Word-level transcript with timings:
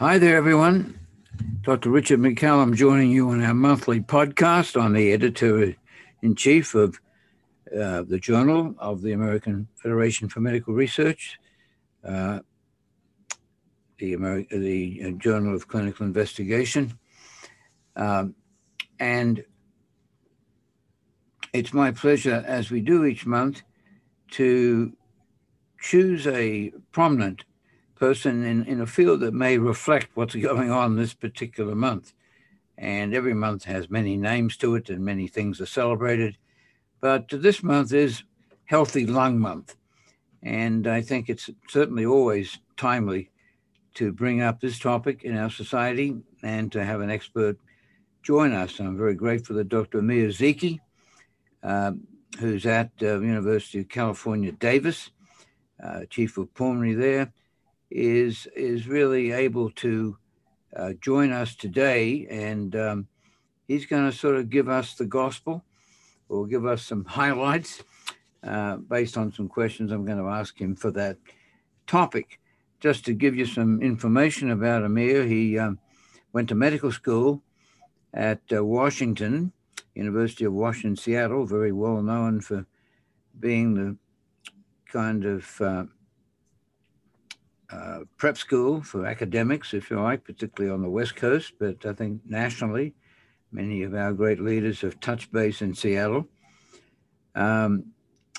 Hi 0.00 0.16
there, 0.16 0.38
everyone. 0.38 0.98
Dr. 1.60 1.90
Richard 1.90 2.20
McCallum 2.20 2.74
joining 2.74 3.10
you 3.10 3.28
on 3.28 3.44
our 3.44 3.52
monthly 3.52 4.00
podcast. 4.00 4.80
I'm 4.80 4.94
the 4.94 5.12
editor 5.12 5.76
in 6.22 6.34
chief 6.36 6.74
of 6.74 6.98
uh, 7.66 8.04
the 8.04 8.18
Journal 8.18 8.74
of 8.78 9.02
the 9.02 9.12
American 9.12 9.68
Federation 9.76 10.30
for 10.30 10.40
Medical 10.40 10.72
Research, 10.72 11.38
uh, 12.02 12.38
the, 13.98 14.14
the 14.50 15.02
uh, 15.04 15.10
Journal 15.18 15.54
of 15.54 15.68
Clinical 15.68 16.06
Investigation. 16.06 16.98
Um, 17.94 18.34
and 19.00 19.44
it's 21.52 21.74
my 21.74 21.90
pleasure, 21.90 22.42
as 22.46 22.70
we 22.70 22.80
do 22.80 23.04
each 23.04 23.26
month, 23.26 23.60
to 24.30 24.94
choose 25.78 26.26
a 26.26 26.72
prominent 26.90 27.44
person 28.00 28.44
in, 28.44 28.64
in 28.64 28.80
a 28.80 28.86
field 28.86 29.20
that 29.20 29.34
may 29.34 29.58
reflect 29.58 30.08
what's 30.14 30.34
going 30.34 30.70
on 30.70 30.96
this 30.96 31.14
particular 31.14 31.74
month. 31.74 32.14
And 32.78 33.14
every 33.14 33.34
month 33.34 33.64
has 33.64 33.90
many 33.90 34.16
names 34.16 34.56
to 34.56 34.74
it 34.74 34.88
and 34.88 35.04
many 35.04 35.28
things 35.28 35.60
are 35.60 35.66
celebrated. 35.66 36.38
But 37.02 37.28
this 37.28 37.62
month 37.62 37.92
is 37.92 38.24
Healthy 38.64 39.06
Lung 39.06 39.38
Month. 39.38 39.76
And 40.42 40.86
I 40.86 41.02
think 41.02 41.28
it's 41.28 41.50
certainly 41.68 42.06
always 42.06 42.58
timely 42.78 43.30
to 43.94 44.12
bring 44.12 44.40
up 44.40 44.60
this 44.60 44.78
topic 44.78 45.22
in 45.22 45.36
our 45.36 45.50
society 45.50 46.16
and 46.42 46.72
to 46.72 46.82
have 46.82 47.02
an 47.02 47.10
expert 47.10 47.58
join 48.22 48.52
us. 48.52 48.80
I'm 48.80 48.96
very 48.96 49.14
grateful 49.14 49.56
that 49.56 49.68
Dr. 49.68 49.98
Amir 49.98 50.28
Zeki, 50.28 50.78
uh, 51.62 51.92
who's 52.38 52.64
at 52.64 52.90
uh, 53.02 53.20
University 53.20 53.80
of 53.80 53.90
California, 53.90 54.52
Davis, 54.52 55.10
uh, 55.82 56.04
chief 56.08 56.38
of 56.38 56.52
pulmonary 56.54 56.94
there, 56.94 57.32
is 57.90 58.46
is 58.54 58.86
really 58.86 59.32
able 59.32 59.70
to 59.70 60.16
uh, 60.76 60.92
join 61.00 61.32
us 61.32 61.56
today, 61.56 62.26
and 62.30 62.76
um, 62.76 63.08
he's 63.66 63.86
going 63.86 64.08
to 64.10 64.16
sort 64.16 64.36
of 64.36 64.50
give 64.50 64.68
us 64.68 64.94
the 64.94 65.06
gospel, 65.06 65.64
or 66.28 66.46
give 66.46 66.64
us 66.64 66.82
some 66.84 67.04
highlights 67.20 67.82
uh, 68.44 68.76
based 68.76 69.16
on 69.16 69.32
some 69.32 69.48
questions 69.48 69.90
I'm 69.90 70.04
going 70.04 70.18
to 70.18 70.28
ask 70.28 70.58
him 70.58 70.76
for 70.76 70.90
that 70.92 71.18
topic. 71.86 72.38
Just 72.78 73.04
to 73.04 73.12
give 73.12 73.34
you 73.34 73.44
some 73.44 73.82
information 73.82 74.50
about 74.50 74.84
Amir, 74.84 75.26
he 75.26 75.58
um, 75.58 75.78
went 76.32 76.48
to 76.48 76.54
medical 76.54 76.90
school 76.90 77.42
at 78.14 78.40
uh, 78.54 78.64
Washington, 78.64 79.52
University 79.94 80.44
of 80.44 80.52
Washington, 80.54 80.96
Seattle, 80.96 81.44
very 81.44 81.72
well 81.72 82.00
known 82.00 82.40
for 82.40 82.64
being 83.38 83.74
the 83.74 83.96
kind 84.90 85.24
of 85.24 85.60
uh, 87.72 88.00
prep 88.16 88.36
school 88.36 88.82
for 88.82 89.06
academics, 89.06 89.74
if 89.74 89.90
you 89.90 90.00
like, 90.00 90.24
particularly 90.24 90.72
on 90.72 90.82
the 90.82 90.90
West 90.90 91.16
Coast, 91.16 91.52
but 91.58 91.84
I 91.86 91.92
think 91.92 92.20
nationally, 92.26 92.94
many 93.52 93.82
of 93.82 93.94
our 93.94 94.12
great 94.12 94.40
leaders 94.40 94.80
have 94.80 94.98
touched 95.00 95.32
base 95.32 95.62
in 95.62 95.74
Seattle. 95.74 96.26
Um, 97.34 97.92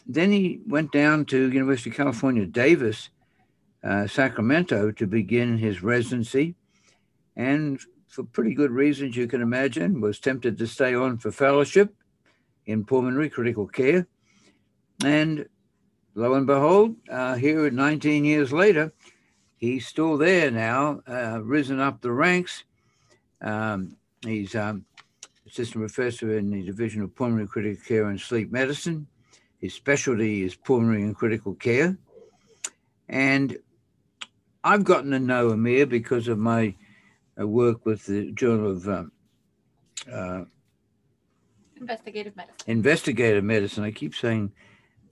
then 0.05 0.31
he 0.31 0.59
went 0.67 0.91
down 0.91 1.25
to 1.25 1.51
University 1.51 1.91
of 1.91 1.95
California, 1.95 2.45
Davis, 2.45 3.09
uh, 3.83 4.07
Sacramento, 4.07 4.91
to 4.91 5.07
begin 5.07 5.57
his 5.57 5.81
residency, 5.81 6.55
and 7.35 7.79
for 8.09 8.23
pretty 8.23 8.53
good 8.53 8.71
reasons 8.71 9.15
you 9.15 9.27
can 9.27 9.41
imagine, 9.41 10.01
was 10.01 10.19
tempted 10.19 10.57
to 10.57 10.67
stay 10.67 10.93
on 10.93 11.17
for 11.17 11.31
fellowship 11.31 11.93
in 12.65 12.83
pulmonary 12.83 13.29
critical 13.29 13.65
care, 13.65 14.05
and 15.05 15.47
lo 16.15 16.33
and 16.33 16.45
behold, 16.45 16.95
uh, 17.09 17.35
here 17.35 17.69
19 17.71 18.25
years 18.25 18.51
later, 18.51 18.91
he's 19.61 19.87
still 19.87 20.17
there 20.17 20.51
now, 20.51 21.01
uh, 21.07 21.39
risen 21.41 21.79
up 21.79 22.01
the 22.01 22.11
ranks. 22.11 22.65
Um, 23.41 23.95
he's 24.25 24.55
um, 24.55 24.85
assistant 25.47 25.81
professor 25.81 26.37
in 26.37 26.49
the 26.49 26.63
Division 26.63 27.03
of 27.03 27.15
Pulmonary 27.15 27.47
Critical 27.47 27.83
Care 27.85 28.07
and 28.09 28.19
Sleep 28.19 28.51
Medicine. 28.51 29.07
His 29.59 29.73
specialty 29.73 30.43
is 30.43 30.55
pulmonary 30.55 31.03
and 31.03 31.15
critical 31.15 31.53
care. 31.53 31.97
And 33.07 33.55
I've 34.63 34.83
gotten 34.83 35.11
to 35.11 35.19
know 35.19 35.51
Amir 35.51 35.85
because 35.85 36.27
of 36.27 36.39
my 36.39 36.75
uh, 37.39 37.47
work 37.47 37.85
with 37.85 38.05
the 38.07 38.31
Journal 38.31 38.71
of 38.71 38.87
um, 38.89 39.11
uh, 40.11 40.43
Investigative 41.79 42.35
medicine. 42.35 42.57
Investigative 42.67 43.43
Medicine. 43.43 43.83
I 43.83 43.91
keep 43.91 44.13
saying 44.13 44.51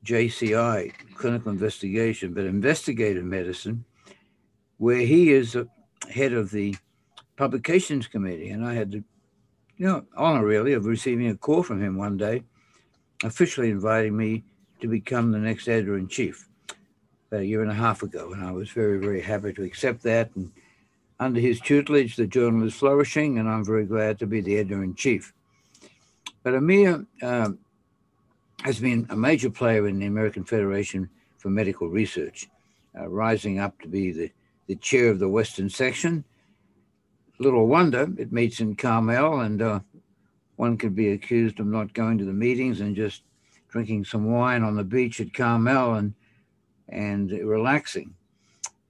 JCI, 0.06 0.94
clinical 1.16 1.52
investigation, 1.52 2.34
but 2.34 2.46
investigative 2.46 3.24
medicine 3.24 3.86
where 4.80 4.98
he 4.98 5.32
is 5.32 5.56
head 6.10 6.34
of 6.34 6.50
the 6.50 6.76
publications 7.38 8.08
committee. 8.08 8.50
And 8.50 8.66
I 8.66 8.74
had 8.74 8.92
the 8.92 9.04
you 9.78 9.88
know, 9.88 10.06
honor 10.18 10.46
really 10.46 10.74
of 10.74 10.86
receiving 10.86 11.28
a 11.30 11.36
call 11.36 11.64
from 11.64 11.82
him 11.82 11.96
one 11.96 12.18
day, 12.18 12.44
officially 13.24 13.70
inviting 13.70 14.18
me 14.18 14.44
to 14.82 14.88
become 14.88 15.32
the 15.32 15.40
next 15.40 15.68
editor 15.68 15.98
in 15.98 16.08
chief 16.08 16.48
about 17.30 17.42
a 17.42 17.46
year 17.46 17.62
and 17.62 17.72
a 17.72 17.76
half 17.76 18.04
ago. 18.04 18.34
And 18.34 18.44
I 18.44 18.52
was 18.52 18.70
very, 18.70 19.00
very 19.00 19.22
happy 19.22 19.54
to 19.54 19.64
accept 19.64 20.04
that. 20.04 20.36
And 20.36 20.52
under 21.20 21.40
his 21.40 21.60
tutelage, 21.62 22.16
the 22.16 22.28
journal 22.28 22.66
is 22.66 22.74
flourishing, 22.74 23.38
and 23.38 23.50
I'm 23.50 23.64
very 23.64 23.86
glad 23.86 24.20
to 24.20 24.28
be 24.28 24.42
the 24.42 24.58
editor 24.58 24.84
in 24.84 24.96
chief. 24.96 25.34
But 26.44 26.56
Amir 26.56 27.06
uh, 27.22 27.52
has 28.64 28.80
been 28.80 29.06
a 29.10 29.16
major 29.16 29.50
player 29.50 29.88
in 29.88 30.00
the 30.00 30.08
American 30.08 30.44
Federation 30.44 31.10
for 31.38 31.50
Medical 31.50 31.90
Research, 31.90 32.50
uh, 32.98 33.08
rising 33.08 33.60
up 33.60 33.80
to 33.82 33.88
be 33.88 34.12
the 34.12 34.32
the 34.70 34.76
chair 34.76 35.10
of 35.10 35.18
the 35.18 35.28
Western 35.28 35.68
section. 35.68 36.24
Little 37.40 37.66
wonder 37.66 38.08
it 38.20 38.32
meets 38.32 38.60
in 38.60 38.76
Carmel, 38.76 39.40
and 39.40 39.62
uh, 39.62 39.80
one 40.58 40.78
could 40.78 40.96
be 40.96 41.10
accused 41.10 41.60
of 41.60 41.66
not 41.66 41.94
going 41.94 42.20
to 42.20 42.26
the 42.26 42.32
meetings 42.32 42.80
and 42.80 42.96
just 42.96 43.24
drinking 43.70 44.06
some 44.06 44.32
wine 44.32 44.62
on 44.62 44.76
the 44.76 44.84
beach 44.84 45.20
at 45.20 45.34
Carmel 45.34 45.96
and 45.96 46.14
and 46.88 47.32
relaxing. 47.32 48.14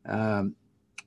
Um, 0.05 0.55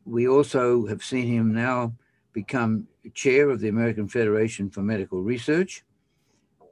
we 0.06 0.26
also 0.26 0.86
have 0.86 1.04
seen 1.04 1.26
him 1.26 1.52
now 1.52 1.92
become 2.32 2.88
chair 3.12 3.50
of 3.50 3.60
the 3.60 3.68
American 3.68 4.08
Federation 4.08 4.70
for 4.70 4.80
Medical 4.80 5.22
Research, 5.22 5.84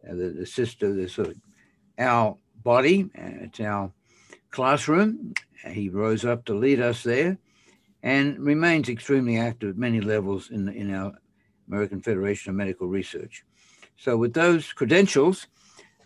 uh, 0.08 0.14
the, 0.14 0.30
the 0.30 0.46
sister, 0.46 0.94
the 0.94 1.06
sort 1.06 1.28
of 1.28 1.36
our 1.98 2.36
body, 2.62 3.10
uh, 3.18 3.44
it's 3.44 3.60
our 3.60 3.92
classroom. 4.50 5.34
He 5.66 5.90
rose 5.90 6.24
up 6.24 6.46
to 6.46 6.54
lead 6.54 6.80
us 6.80 7.02
there 7.02 7.36
and 8.02 8.38
remains 8.38 8.88
extremely 8.88 9.38
active 9.38 9.70
at 9.70 9.76
many 9.76 10.00
levels 10.00 10.50
in, 10.50 10.68
in 10.68 10.94
our 10.94 11.12
American 11.68 12.00
Federation 12.00 12.50
of 12.50 12.56
Medical 12.56 12.88
Research. 12.88 13.44
So, 13.96 14.16
with 14.16 14.32
those 14.32 14.72
credentials, 14.72 15.46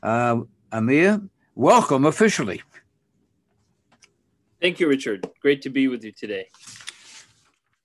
uh, 0.02 0.40
Amir, 0.72 1.22
welcome 1.54 2.06
officially. 2.06 2.62
Thank 4.60 4.80
you, 4.80 4.88
Richard. 4.88 5.28
Great 5.40 5.62
to 5.62 5.70
be 5.70 5.88
with 5.88 6.02
you 6.02 6.12
today. 6.12 6.48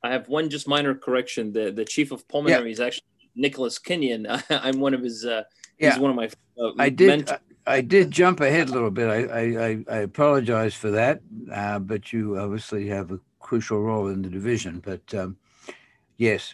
I 0.01 0.11
have 0.11 0.27
one 0.29 0.49
just 0.49 0.67
minor 0.67 0.95
correction. 0.95 1.51
The 1.51 1.71
the 1.71 1.85
chief 1.85 2.11
of 2.11 2.27
pulmonary 2.27 2.69
yeah. 2.69 2.73
is 2.73 2.79
actually 2.79 3.05
Nicholas 3.35 3.77
Kenyon. 3.77 4.27
I'm 4.49 4.79
one 4.79 4.93
of 4.93 5.03
his. 5.03 5.25
Uh, 5.25 5.43
yeah. 5.77 5.91
He's 5.91 5.99
one 5.99 6.11
of 6.11 6.15
my. 6.15 6.29
Uh, 6.59 6.71
I 6.77 6.89
did. 6.89 7.29
I, 7.29 7.39
I, 7.67 7.81
did 7.81 8.11
jump 8.11 8.39
ahead 8.39 8.69
a 8.69 8.71
little 8.71 8.91
bit. 8.91 9.09
I 9.09 9.67
I, 9.67 9.83
I 9.89 9.97
apologize 9.99 10.73
for 10.73 10.91
that, 10.91 11.21
uh, 11.53 11.79
but 11.79 12.11
you 12.11 12.39
obviously 12.39 12.87
have 12.87 13.11
a 13.11 13.19
crucial 13.49 13.81
role 13.81 14.09
in 14.09 14.21
the 14.21 14.29
division. 14.29 14.79
But 14.79 15.11
um, 15.15 15.35
yes, 16.17 16.53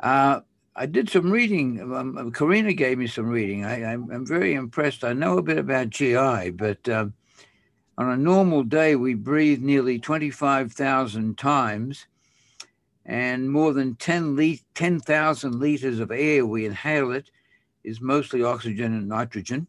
uh, 0.00 0.40
I 0.74 0.86
did 0.86 1.10
some 1.10 1.30
reading. 1.30 1.92
Um, 1.94 2.32
Karina 2.32 2.72
gave 2.72 2.96
me 2.96 3.06
some 3.06 3.28
reading. 3.28 3.66
I, 3.66 3.92
am 3.92 4.24
very 4.24 4.54
impressed. 4.54 5.04
I 5.04 5.12
know 5.12 5.36
a 5.36 5.42
bit 5.42 5.58
about 5.58 5.90
GI, 5.90 6.52
but 6.52 6.88
um, 6.88 7.12
on 7.98 8.08
a 8.08 8.16
normal 8.16 8.62
day, 8.62 8.96
we 8.96 9.12
breathe 9.12 9.60
nearly 9.60 9.98
25,000 9.98 11.36
times, 11.36 12.06
and 13.04 13.50
more 13.50 13.74
than 13.74 13.96
10,000 13.96 14.64
10, 14.74 15.60
liters 15.60 16.00
of 16.00 16.10
air 16.10 16.46
we 16.46 16.64
inhale 16.64 17.12
it 17.12 17.30
is 17.84 18.00
mostly 18.00 18.42
oxygen 18.42 18.94
and 18.94 19.06
nitrogen. 19.06 19.66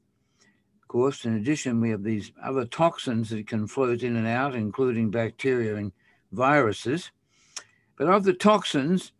Of 0.82 0.88
course, 0.88 1.26
in 1.26 1.36
addition, 1.36 1.82
we 1.82 1.90
have 1.90 2.04
these 2.04 2.32
other 2.42 2.64
toxins 2.64 3.32
that 3.32 3.48
can 3.48 3.68
float 3.68 4.02
in 4.02 4.16
and 4.16 4.28
out, 4.28 4.56
including 4.56 5.12
bacteria 5.12 5.76
and 5.76 5.92
viruses. 6.32 7.12
But 7.98 8.08
of 8.08 8.24
the 8.24 8.34
toxins, 8.34 9.12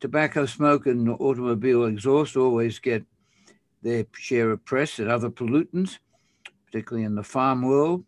tobacco 0.00 0.46
smoke 0.46 0.86
and 0.86 1.08
automobile 1.08 1.84
exhaust 1.84 2.36
always 2.36 2.78
get 2.78 3.04
their 3.82 4.06
share 4.12 4.50
of 4.50 4.64
press 4.64 4.98
and 4.98 5.10
other 5.10 5.30
pollutants, 5.30 5.98
particularly 6.66 7.04
in 7.04 7.14
the 7.14 7.22
farm 7.22 7.62
world. 7.62 8.04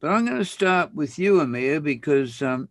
But 0.00 0.10
I'm 0.10 0.24
going 0.24 0.38
to 0.38 0.44
start 0.44 0.94
with 0.94 1.18
you, 1.18 1.40
Amir, 1.40 1.80
because 1.80 2.40
um, 2.42 2.68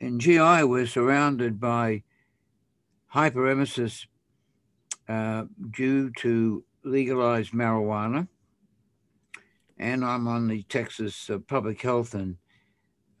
in 0.00 0.18
GI 0.18 0.64
we're 0.64 0.86
surrounded 0.86 1.60
by 1.60 2.02
hyperemesis 3.14 4.06
uh, 5.08 5.44
due 5.70 6.10
to 6.18 6.64
legalized 6.84 7.52
marijuana. 7.52 8.28
And 9.78 10.04
I'm 10.04 10.28
on 10.28 10.46
the 10.48 10.62
Texas 10.64 11.30
uh, 11.30 11.38
Public 11.38 11.80
Health 11.80 12.14
and 12.14 12.36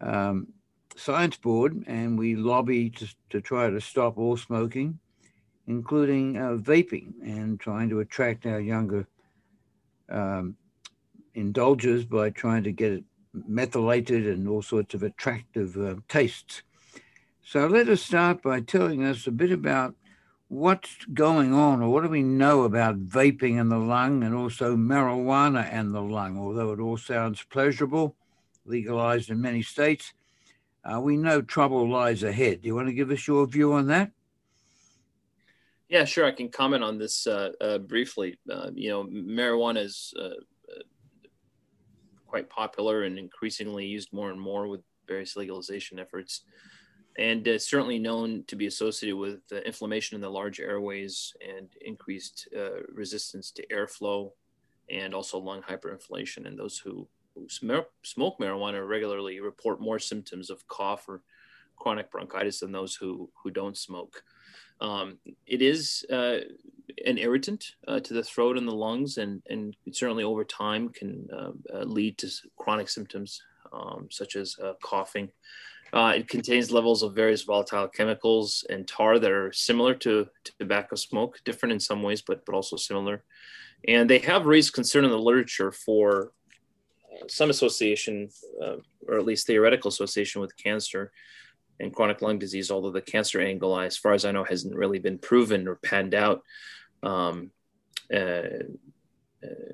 um, 0.00 0.48
science 0.96 1.36
board 1.36 1.84
and 1.86 2.18
we 2.18 2.36
lobby 2.36 2.90
to, 2.90 3.08
to 3.30 3.40
try 3.40 3.70
to 3.70 3.80
stop 3.80 4.18
all 4.18 4.36
smoking, 4.36 4.98
including 5.66 6.36
uh, 6.36 6.56
vaping 6.56 7.12
and 7.22 7.58
trying 7.60 7.88
to 7.88 8.00
attract 8.00 8.46
our 8.46 8.60
younger 8.60 9.06
um, 10.08 10.56
indulgers 11.34 12.04
by 12.04 12.30
trying 12.30 12.64
to 12.64 12.72
get 12.72 12.92
it 12.92 13.04
methylated 13.32 14.26
and 14.26 14.48
all 14.48 14.62
sorts 14.62 14.94
of 14.94 15.02
attractive 15.02 15.76
uh, 15.76 15.94
tastes. 16.08 16.62
So 17.44 17.66
let 17.66 17.88
us 17.88 18.02
start 18.02 18.42
by 18.42 18.60
telling 18.60 19.04
us 19.04 19.26
a 19.26 19.30
bit 19.30 19.52
about 19.52 19.94
what's 20.48 21.04
going 21.14 21.54
on 21.54 21.80
or 21.80 21.90
what 21.90 22.02
do 22.02 22.08
we 22.08 22.22
know 22.22 22.64
about 22.64 23.06
vaping 23.06 23.60
in 23.60 23.68
the 23.68 23.78
lung 23.78 24.24
and 24.24 24.34
also 24.34 24.76
marijuana 24.76 25.68
and 25.72 25.94
the 25.94 26.02
lung, 26.02 26.38
although 26.38 26.72
it 26.72 26.80
all 26.80 26.96
sounds 26.96 27.44
pleasurable, 27.44 28.16
legalized 28.64 29.30
in 29.30 29.40
many 29.40 29.62
states. 29.62 30.12
Uh, 30.84 31.00
we 31.00 31.16
know 31.16 31.42
trouble 31.42 31.88
lies 31.88 32.22
ahead. 32.22 32.62
Do 32.62 32.68
you 32.68 32.74
want 32.74 32.88
to 32.88 32.94
give 32.94 33.10
us 33.10 33.26
your 33.26 33.46
view 33.46 33.72
on 33.74 33.86
that? 33.88 34.12
Yeah, 35.88 36.04
sure. 36.04 36.24
I 36.24 36.30
can 36.30 36.48
comment 36.48 36.84
on 36.84 36.98
this 36.98 37.26
uh, 37.26 37.50
uh, 37.60 37.78
briefly. 37.78 38.38
Uh, 38.50 38.70
you 38.72 38.90
know, 38.90 39.04
marijuana 39.04 39.84
is 39.84 40.14
uh, 40.16 40.24
uh, 40.24 40.82
quite 42.26 42.48
popular 42.48 43.02
and 43.02 43.18
increasingly 43.18 43.86
used 43.86 44.12
more 44.12 44.30
and 44.30 44.40
more 44.40 44.68
with 44.68 44.82
various 45.08 45.34
legalization 45.34 45.98
efforts, 45.98 46.44
and 47.18 47.44
it's 47.48 47.68
certainly 47.68 47.98
known 47.98 48.44
to 48.46 48.54
be 48.54 48.66
associated 48.66 49.16
with 49.16 49.40
inflammation 49.66 50.14
in 50.14 50.20
the 50.20 50.30
large 50.30 50.60
airways 50.60 51.34
and 51.44 51.68
increased 51.80 52.48
resistance 52.94 53.50
to 53.50 53.66
airflow, 53.66 54.30
and 54.88 55.12
also 55.12 55.38
lung 55.38 55.60
hyperinflation. 55.62 56.46
And 56.46 56.56
those 56.56 56.78
who 56.78 57.08
who 57.40 57.84
smoke 58.02 58.38
marijuana 58.38 58.86
regularly 58.86 59.40
report 59.40 59.80
more 59.80 59.98
symptoms 59.98 60.50
of 60.50 60.66
cough 60.68 61.08
or 61.08 61.22
chronic 61.76 62.10
bronchitis 62.10 62.60
than 62.60 62.72
those 62.72 62.94
who, 62.94 63.30
who 63.42 63.50
don't 63.50 63.76
smoke. 63.76 64.22
Um, 64.80 65.18
it 65.46 65.62
is 65.62 66.04
uh, 66.10 66.38
an 67.04 67.18
irritant 67.18 67.64
uh, 67.86 68.00
to 68.00 68.14
the 68.14 68.22
throat 68.22 68.56
and 68.56 68.66
the 68.66 68.74
lungs, 68.74 69.18
and, 69.18 69.42
and 69.48 69.76
certainly 69.92 70.24
over 70.24 70.44
time 70.44 70.88
can 70.88 71.28
uh, 71.32 71.50
uh 71.74 71.84
lead 71.84 72.16
to 72.18 72.30
chronic 72.56 72.88
symptoms 72.88 73.42
um, 73.72 74.08
such 74.10 74.36
as 74.36 74.56
uh, 74.62 74.72
coughing. 74.82 75.30
Uh, 75.92 76.12
it 76.16 76.28
contains 76.28 76.70
levels 76.70 77.02
of 77.02 77.14
various 77.14 77.42
volatile 77.42 77.88
chemicals 77.88 78.64
and 78.70 78.86
tar 78.86 79.18
that 79.18 79.30
are 79.30 79.52
similar 79.52 79.92
to, 79.92 80.26
to 80.44 80.52
tobacco 80.58 80.94
smoke, 80.94 81.40
different 81.44 81.72
in 81.72 81.80
some 81.80 82.02
ways, 82.02 82.22
but, 82.22 82.46
but 82.46 82.54
also 82.54 82.76
similar. 82.76 83.24
And 83.88 84.08
they 84.08 84.18
have 84.20 84.46
raised 84.46 84.72
concern 84.72 85.04
in 85.04 85.10
the 85.10 85.18
literature 85.18 85.72
for 85.72 86.32
some 87.28 87.50
association, 87.50 88.28
uh, 88.62 88.76
or 89.06 89.18
at 89.18 89.24
least 89.24 89.46
theoretical 89.46 89.88
association 89.88 90.40
with 90.40 90.56
cancer 90.56 91.12
and 91.80 91.94
chronic 91.94 92.22
lung 92.22 92.38
disease, 92.38 92.70
although 92.70 92.90
the 92.90 93.00
cancer 93.00 93.40
angle, 93.40 93.78
as 93.78 93.96
far 93.96 94.12
as 94.12 94.24
I 94.24 94.32
know, 94.32 94.44
hasn't 94.44 94.74
really 94.74 94.98
been 94.98 95.18
proven 95.18 95.66
or 95.66 95.76
panned 95.76 96.14
out 96.14 96.42
um, 97.02 97.50
uh, 98.12 98.64
uh, 99.42 99.72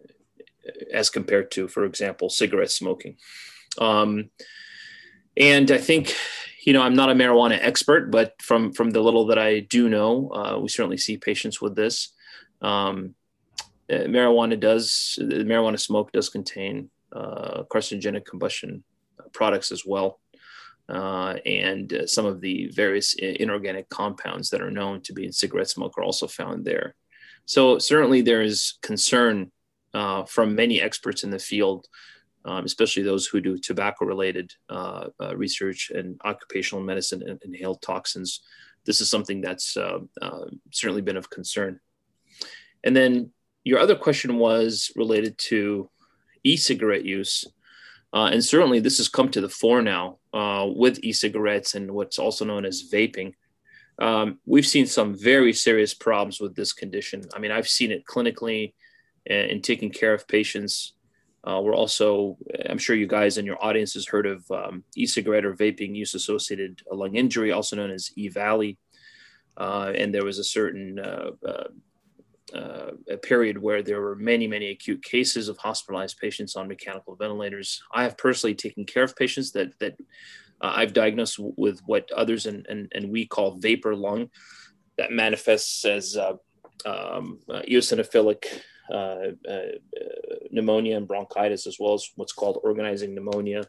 as 0.93 1.11
compared 1.11 1.51
to, 1.53 1.69
for 1.69 1.85
example, 1.85 2.31
cigarette 2.31 2.71
smoking. 2.71 3.17
Um, 3.79 4.31
and 5.37 5.71
I 5.71 5.79
think, 5.79 6.15
you 6.65 6.73
know, 6.73 6.83
I'm 6.83 6.95
not 6.95 7.11
a 7.11 7.15
marijuana 7.15 7.59
expert, 7.61 8.11
but 8.11 8.41
from 8.41 8.73
from 8.73 8.91
the 8.91 9.01
little 9.01 9.27
that 9.27 9.39
I 9.39 9.61
do 9.61 9.89
know, 9.89 10.31
uh, 10.31 10.59
we 10.59 10.69
certainly 10.69 10.97
see 10.97 11.17
patients 11.19 11.61
with 11.61 11.77
this. 11.77 12.15
Um, 12.63 13.15
uh, 13.91 14.07
marijuana 14.09 14.59
does, 14.59 15.19
marijuana 15.21 15.79
smoke 15.79 16.11
does 16.11 16.29
contain 16.29 16.77
uh, 16.79 16.96
carcinogenic 17.13 18.25
combustion 18.25 18.85
products 19.33 19.73
as 19.73 19.85
well. 19.87 20.21
Uh, 20.89 21.35
and 21.45 21.93
uh, 21.93 22.07
some 22.07 22.27
of 22.27 22.41
the 22.41 22.69
various 22.69 23.15
inorganic 23.15 23.89
compounds 23.89 24.51
that 24.51 24.63
are 24.63 24.71
known 24.71 25.01
to 25.01 25.13
be 25.13 25.25
in 25.25 25.33
cigarette 25.33 25.69
smoke 25.69 25.99
are 25.99 26.05
also 26.05 26.27
found 26.27 26.65
there. 26.65 26.95
So 27.45 27.79
certainly 27.79 28.23
there 28.23 28.43
is 28.43 28.79
concern 28.83 29.51
uh, 29.95 30.25
from 30.25 30.55
many 30.55 30.81
experts 30.81 31.25
in 31.25 31.31
the 31.31 31.39
field, 31.39 31.87
um, 32.45 32.65
especially 32.65 33.03
those 33.03 33.27
who 33.27 33.41
do 33.41 33.59
tobacco-related 33.59 34.53
uh, 34.69 35.09
uh, 35.21 35.37
research 35.37 35.91
and 35.91 36.21
occupational 36.25 36.85
medicine 36.85 37.23
and 37.27 37.41
inhaled 37.45 37.83
toxins. 37.83 38.43
This 38.85 39.01
is 39.01 39.11
something 39.11 39.41
that's 39.41 39.77
uh, 39.77 39.99
certainly 40.71 41.03
been 41.03 41.17
of 41.17 41.31
concern. 41.31 41.81
And 42.85 42.95
then 42.95 43.31
your 43.65 43.81
other 43.81 43.97
question 43.97 44.39
was 44.39 44.93
related 44.95 45.37
to 45.39 45.91
e-cigarette 46.47 47.05
use. 47.05 47.45
Uh, 48.13 48.29
and 48.33 48.45
certainly 48.45 48.81
this 48.81 48.99
has 48.99 49.09
come 49.09 49.29
to 49.31 49.41
the 49.41 49.49
fore 49.49 49.83
now 49.83 50.19
uh, 50.33 50.67
with 50.75 50.99
e-cigarettes 51.03 51.75
and 51.75 51.91
what's 51.91 52.19
also 52.19 52.45
known 52.45 52.65
as 52.65 52.89
vaping. 52.91 53.35
Um, 53.99 54.39
we've 54.47 54.67
seen 54.67 54.87
some 54.87 55.15
very 55.15 55.53
serious 55.53 55.95
problems 55.95 56.41
with 56.41 56.55
this 56.55 56.73
condition. 56.73 57.23
I 57.35 57.39
mean, 57.39 57.51
I've 57.51 57.69
seen 57.69 57.91
it 57.91 58.05
clinically 58.05 58.75
in 59.27 59.61
taking 59.61 59.91
care 59.91 60.15
of 60.15 60.29
patients. 60.29 60.93
Uh, 61.43 61.61
we're 61.63 61.75
also, 61.75 62.37
I'm 62.69 62.79
sure 62.79 62.97
you 62.97 63.07
guys 63.07 63.39
in 63.39 63.47
your 63.47 63.63
audience 63.65 63.95
has 63.95 64.07
heard 64.07 64.27
of 64.27 64.49
um, 64.51 64.85
e-cigarette 64.97 65.45
or 65.45 65.55
vaping 65.55 65.95
use 65.97 66.15
associated 66.15 66.83
lung 66.91 67.17
injury, 67.17 67.53
also 67.53 67.77
known 67.77 67.91
as 67.91 68.11
EVALI. 68.17 68.77
Uh, 69.57 69.93
and 69.97 70.15
there 70.15 70.25
was 70.25 70.39
a 70.39 70.45
certain 70.45 70.99
uh, 72.55 72.93
a 73.11 73.17
period 73.17 73.59
where 73.59 73.83
there 73.83 74.01
were 74.01 74.15
many, 74.17 74.47
many 74.47 74.71
acute 74.71 75.03
cases 75.03 75.49
of 75.49 75.59
hospitalized 75.59 76.19
patients 76.19 76.57
on 76.57 76.69
mechanical 76.69 77.17
ventilators. 77.17 77.83
I 77.93 78.03
have 78.05 78.17
personally 78.17 78.55
taken 78.55 78.85
care 78.85 79.03
of 79.03 79.17
patients 79.17 79.53
that 79.53 79.79
that 79.81 79.97
uh, 80.61 80.73
I've 80.75 80.93
diagnosed 80.93 81.39
with 81.39 81.81
what 81.87 82.11
others 82.13 82.47
and, 82.47 82.67
and, 82.69 82.91
and 82.95 83.11
we 83.11 83.27
call 83.27 83.59
vapor 83.59 83.95
lung, 83.95 84.31
that 84.97 85.13
manifests 85.13 85.85
as 85.85 86.17
uh, 86.17 86.35
um, 86.87 87.41
uh, 87.49 87.63
eosinophilic 87.69 88.45
uh, 88.91 89.33
uh, 89.49 89.73
pneumonia 90.51 90.97
and 90.97 91.09
bronchitis, 91.09 91.67
as 91.67 91.77
well 91.79 91.95
as 91.95 92.11
what's 92.17 92.33
called 92.33 92.61
organizing 92.63 93.15
pneumonia. 93.15 93.65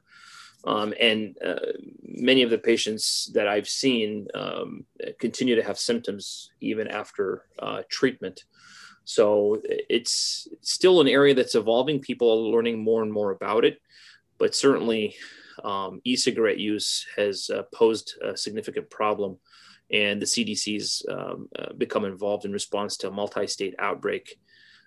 Um, 0.68 0.94
and 1.00 1.38
uh, 1.44 1.72
many 2.04 2.44
of 2.44 2.50
the 2.50 2.58
patients 2.58 3.32
that 3.34 3.48
I've 3.48 3.70
seen 3.70 4.28
um, 4.36 4.84
continue 5.18 5.56
to 5.56 5.64
have 5.64 5.80
symptoms 5.80 6.52
even 6.60 6.90
after 6.90 7.46
uh, 7.58 7.84
treatment. 7.90 8.44
So 9.06 9.62
it's 9.64 10.50
still 10.60 11.00
an 11.00 11.08
area 11.08 11.34
that's 11.34 11.56
evolving. 11.56 12.02
People 12.02 12.30
are 12.30 12.52
learning 12.52 12.84
more 12.84 13.02
and 13.02 13.14
more 13.14 13.32
about 13.32 13.64
it, 13.64 13.80
but 14.40 14.54
certainly 14.54 15.16
um, 15.64 16.02
e-cigarette 16.04 16.60
use 16.60 17.08
has 17.16 17.50
uh, 17.50 17.64
posed 17.74 18.16
a 18.22 18.36
significant 18.36 18.90
problem, 18.90 19.38
and 19.90 20.22
the 20.22 20.26
CDC's 20.26 21.06
um, 21.10 21.48
uh, 21.58 21.72
become 21.78 22.04
involved 22.04 22.44
in 22.44 22.52
response 22.52 22.98
to 22.98 23.08
a 23.08 23.12
multi-state 23.12 23.76
outbreak 23.80 24.38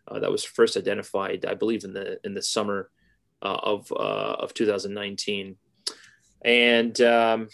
uh, 0.08 0.18
that 0.18 0.30
was 0.30 0.44
first 0.44 0.76
identified, 0.76 1.46
I 1.46 1.54
believe, 1.54 1.84
in 1.84 1.94
the 1.94 2.20
in 2.22 2.34
the 2.34 2.42
summer 2.42 2.90
uh, 3.40 3.58
of 3.62 3.90
uh, 3.90 4.36
of 4.38 4.52
2019, 4.52 5.56
and 6.44 7.00
um, 7.00 7.48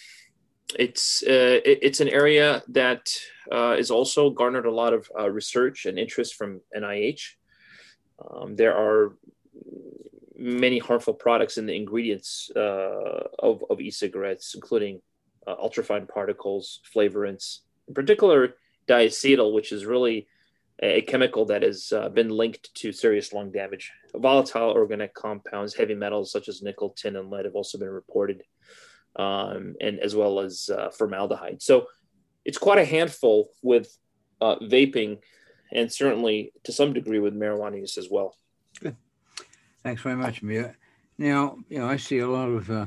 it's 0.78 1.22
uh, 1.22 1.60
it, 1.64 1.78
it's 1.82 2.00
an 2.00 2.08
area 2.08 2.62
that 2.68 3.08
uh, 3.52 3.76
is 3.78 3.90
also 3.90 4.30
garnered 4.30 4.66
a 4.66 4.70
lot 4.70 4.92
of 4.92 5.10
uh, 5.18 5.30
research 5.30 5.86
and 5.86 5.98
interest 5.98 6.34
from 6.34 6.60
NIH. 6.76 7.34
Um, 8.30 8.56
there 8.56 8.76
are 8.76 9.16
many 10.38 10.78
harmful 10.78 11.14
products 11.14 11.58
in 11.58 11.66
the 11.66 11.76
ingredients 11.76 12.50
uh, 12.54 13.28
of, 13.38 13.64
of 13.70 13.80
e-cigarettes, 13.80 14.54
including 14.54 15.00
uh, 15.46 15.56
ultrafine 15.56 16.08
particles, 16.08 16.80
flavorants, 16.94 17.60
in 17.88 17.94
particular 17.94 18.54
diacetyl, 18.88 19.52
which 19.52 19.72
is 19.72 19.86
really 19.86 20.26
a 20.82 21.00
chemical 21.02 21.46
that 21.46 21.62
has 21.62 21.92
uh, 21.92 22.08
been 22.10 22.28
linked 22.28 22.74
to 22.74 22.92
serious 22.92 23.32
lung 23.32 23.50
damage. 23.50 23.90
Volatile 24.14 24.70
organic 24.72 25.14
compounds, 25.14 25.74
heavy 25.74 25.94
metals 25.94 26.30
such 26.30 26.48
as 26.48 26.62
nickel, 26.62 26.90
tin, 26.90 27.16
and 27.16 27.30
lead 27.30 27.46
have 27.46 27.54
also 27.54 27.78
been 27.78 27.88
reported 27.88 28.42
um, 29.16 29.74
and 29.80 29.98
as 30.00 30.14
well 30.14 30.40
as 30.40 30.68
uh, 30.68 30.90
formaldehyde. 30.90 31.62
So 31.62 31.86
it's 32.44 32.58
quite 32.58 32.78
a 32.78 32.84
handful 32.84 33.50
with 33.62 33.96
uh, 34.40 34.56
vaping, 34.56 35.18
and 35.72 35.92
certainly 35.92 36.52
to 36.64 36.72
some 36.72 36.92
degree 36.92 37.18
with 37.18 37.34
marijuana 37.34 37.78
use 37.78 37.98
as 37.98 38.08
well. 38.10 38.36
Good. 38.80 38.96
Thanks 39.82 40.02
very 40.02 40.16
much, 40.16 40.42
Mia. 40.42 40.74
Now, 41.18 41.58
you 41.68 41.78
know, 41.78 41.88
I 41.88 41.96
see 41.96 42.18
a 42.18 42.28
lot 42.28 42.48
of 42.48 42.70
uh, 42.70 42.86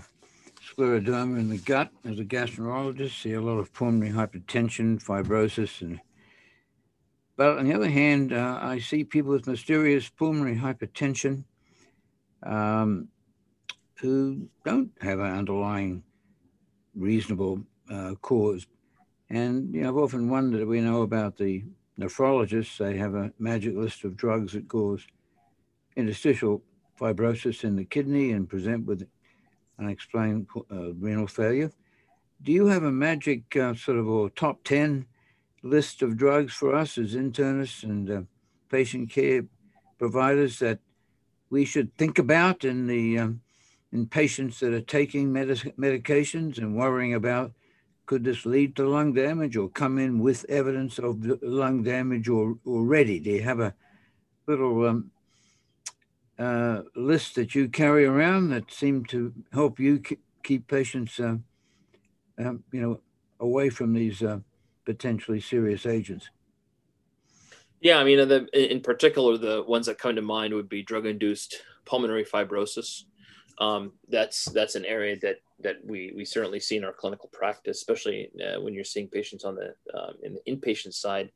scleroderma 0.63 1.39
in 1.39 1.49
the 1.49 1.57
gut 1.57 1.89
as 2.05 2.19
a 2.19 2.23
gastroenterologist. 2.23 3.21
See 3.21 3.33
a 3.33 3.41
lot 3.41 3.57
of 3.57 3.73
pulmonary 3.73 4.11
hypertension, 4.11 5.03
fibrosis, 5.03 5.81
and 5.81 5.99
but 7.35 7.57
on 7.57 7.65
the 7.65 7.73
other 7.73 7.89
hand, 7.89 8.33
uh, 8.33 8.59
I 8.61 8.79
see 8.79 9.05
people 9.05 9.31
with 9.31 9.47
mysterious 9.47 10.09
pulmonary 10.09 10.57
hypertension 10.57 11.45
um, 12.43 13.07
who 13.99 14.49
don't 14.65 14.91
have 14.99 15.19
an 15.19 15.37
underlying 15.37 16.03
reasonable 16.95 17.61
uh, 17.89 18.15
cause. 18.21 18.67
And 19.29 19.73
you 19.73 19.81
know, 19.81 19.89
I've 19.89 19.97
often 19.97 20.29
wondered, 20.29 20.67
we 20.67 20.81
know 20.81 21.01
about 21.01 21.37
the 21.37 21.63
nephrologists, 21.99 22.77
they 22.77 22.97
have 22.97 23.15
a 23.15 23.31
magic 23.39 23.75
list 23.75 24.03
of 24.03 24.17
drugs 24.17 24.53
that 24.53 24.67
cause 24.67 25.05
interstitial 25.95 26.63
fibrosis 26.99 27.63
in 27.63 27.75
the 27.75 27.85
kidney 27.85 28.31
and 28.31 28.49
present 28.49 28.85
with 28.85 29.07
unexplained 29.79 30.47
uh, 30.71 30.93
renal 30.93 31.27
failure. 31.27 31.71
do 32.41 32.51
you 32.51 32.67
have 32.67 32.83
a 32.83 32.91
magic 32.91 33.55
uh, 33.55 33.73
sort 33.73 33.97
of 33.97 34.07
a 34.07 34.29
top 34.31 34.63
10 34.63 35.05
list 35.63 36.01
of 36.01 36.17
drugs 36.17 36.53
for 36.53 36.75
us 36.75 36.97
as 36.97 37.15
internists 37.15 37.83
and 37.83 38.09
uh, 38.09 38.21
patient 38.69 39.09
care 39.09 39.43
providers 39.97 40.59
that 40.59 40.79
we 41.49 41.65
should 41.65 41.95
think 41.97 42.19
about 42.19 42.63
in 42.63 42.87
the 42.87 43.17
um, 43.17 43.41
in 43.91 44.05
patients 44.05 44.59
that 44.59 44.73
are 44.73 44.81
taking 44.81 45.31
medic- 45.31 45.75
medications 45.77 46.57
and 46.57 46.75
worrying 46.75 47.13
about 47.13 47.51
could 48.05 48.23
this 48.23 48.43
lead 48.45 48.75
to 48.75 48.89
lung 48.89 49.13
damage 49.13 49.55
or 49.55 49.69
come 49.69 49.99
in 49.99 50.17
with 50.17 50.43
evidence 50.49 50.97
of 50.97 51.23
lung 51.43 51.83
damage 51.83 52.27
or, 52.27 52.57
already? 52.65 53.19
Do 53.19 53.29
you 53.29 53.43
have 53.43 53.59
a 53.59 53.75
little 54.47 54.87
um, 54.87 55.11
uh, 56.39 56.81
list 56.95 57.35
that 57.35 57.53
you 57.53 57.69
carry 57.69 58.05
around 58.05 58.49
that 58.49 58.71
seem 58.71 59.05
to 59.05 59.31
help 59.53 59.79
you 59.79 60.01
keep 60.41 60.67
patients, 60.67 61.19
uh, 61.19 61.35
um, 62.39 62.63
you 62.71 62.81
know, 62.81 62.99
away 63.39 63.69
from 63.69 63.93
these 63.93 64.23
uh, 64.23 64.39
potentially 64.85 65.39
serious 65.39 65.85
agents? 65.85 66.29
Yeah, 67.81 67.99
I 67.99 68.03
mean, 68.03 68.19
in 68.53 68.81
particular, 68.81 69.37
the 69.37 69.63
ones 69.63 69.85
that 69.85 69.99
come 69.99 70.15
to 70.15 70.21
mind 70.21 70.53
would 70.53 70.67
be 70.67 70.81
drug-induced 70.81 71.61
pulmonary 71.85 72.25
fibrosis. 72.25 73.03
Um, 73.59 73.93
that's 74.07 74.45
that's 74.45 74.75
an 74.75 74.85
area 74.85 75.17
that 75.21 75.37
that 75.59 75.77
we 75.83 76.13
we 76.15 76.23
certainly 76.23 76.59
see 76.59 76.77
in 76.77 76.85
our 76.85 76.93
clinical 76.93 77.29
practice, 77.33 77.77
especially 77.77 78.31
uh, 78.41 78.61
when 78.61 78.73
you're 78.73 78.83
seeing 78.83 79.09
patients 79.09 79.43
on 79.43 79.55
the 79.55 79.73
um, 79.97 80.13
in 80.23 80.33
the 80.33 80.51
inpatient 80.51 80.93
side. 80.93 81.31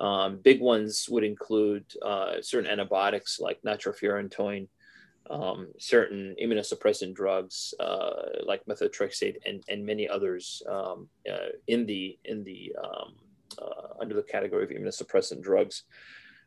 Um, 0.00 0.38
big 0.42 0.60
ones 0.60 1.08
would 1.10 1.24
include 1.24 1.84
uh, 2.02 2.40
certain 2.40 2.70
antibiotics 2.70 3.38
like 3.38 3.60
nitrofurantoin, 3.62 4.66
um, 5.28 5.68
certain 5.78 6.34
immunosuppressant 6.42 7.14
drugs 7.14 7.74
uh, 7.78 8.22
like 8.44 8.64
methotrexate, 8.64 9.36
and, 9.44 9.62
and 9.68 9.84
many 9.84 10.08
others 10.08 10.62
um, 10.68 11.08
uh, 11.30 11.50
in 11.68 11.86
the 11.86 12.18
in 12.24 12.42
the 12.44 12.74
um, 12.82 13.14
uh, 13.60 14.00
under 14.00 14.14
the 14.14 14.22
category 14.22 14.64
of 14.64 14.70
immunosuppressant 14.70 15.42
drugs. 15.42 15.84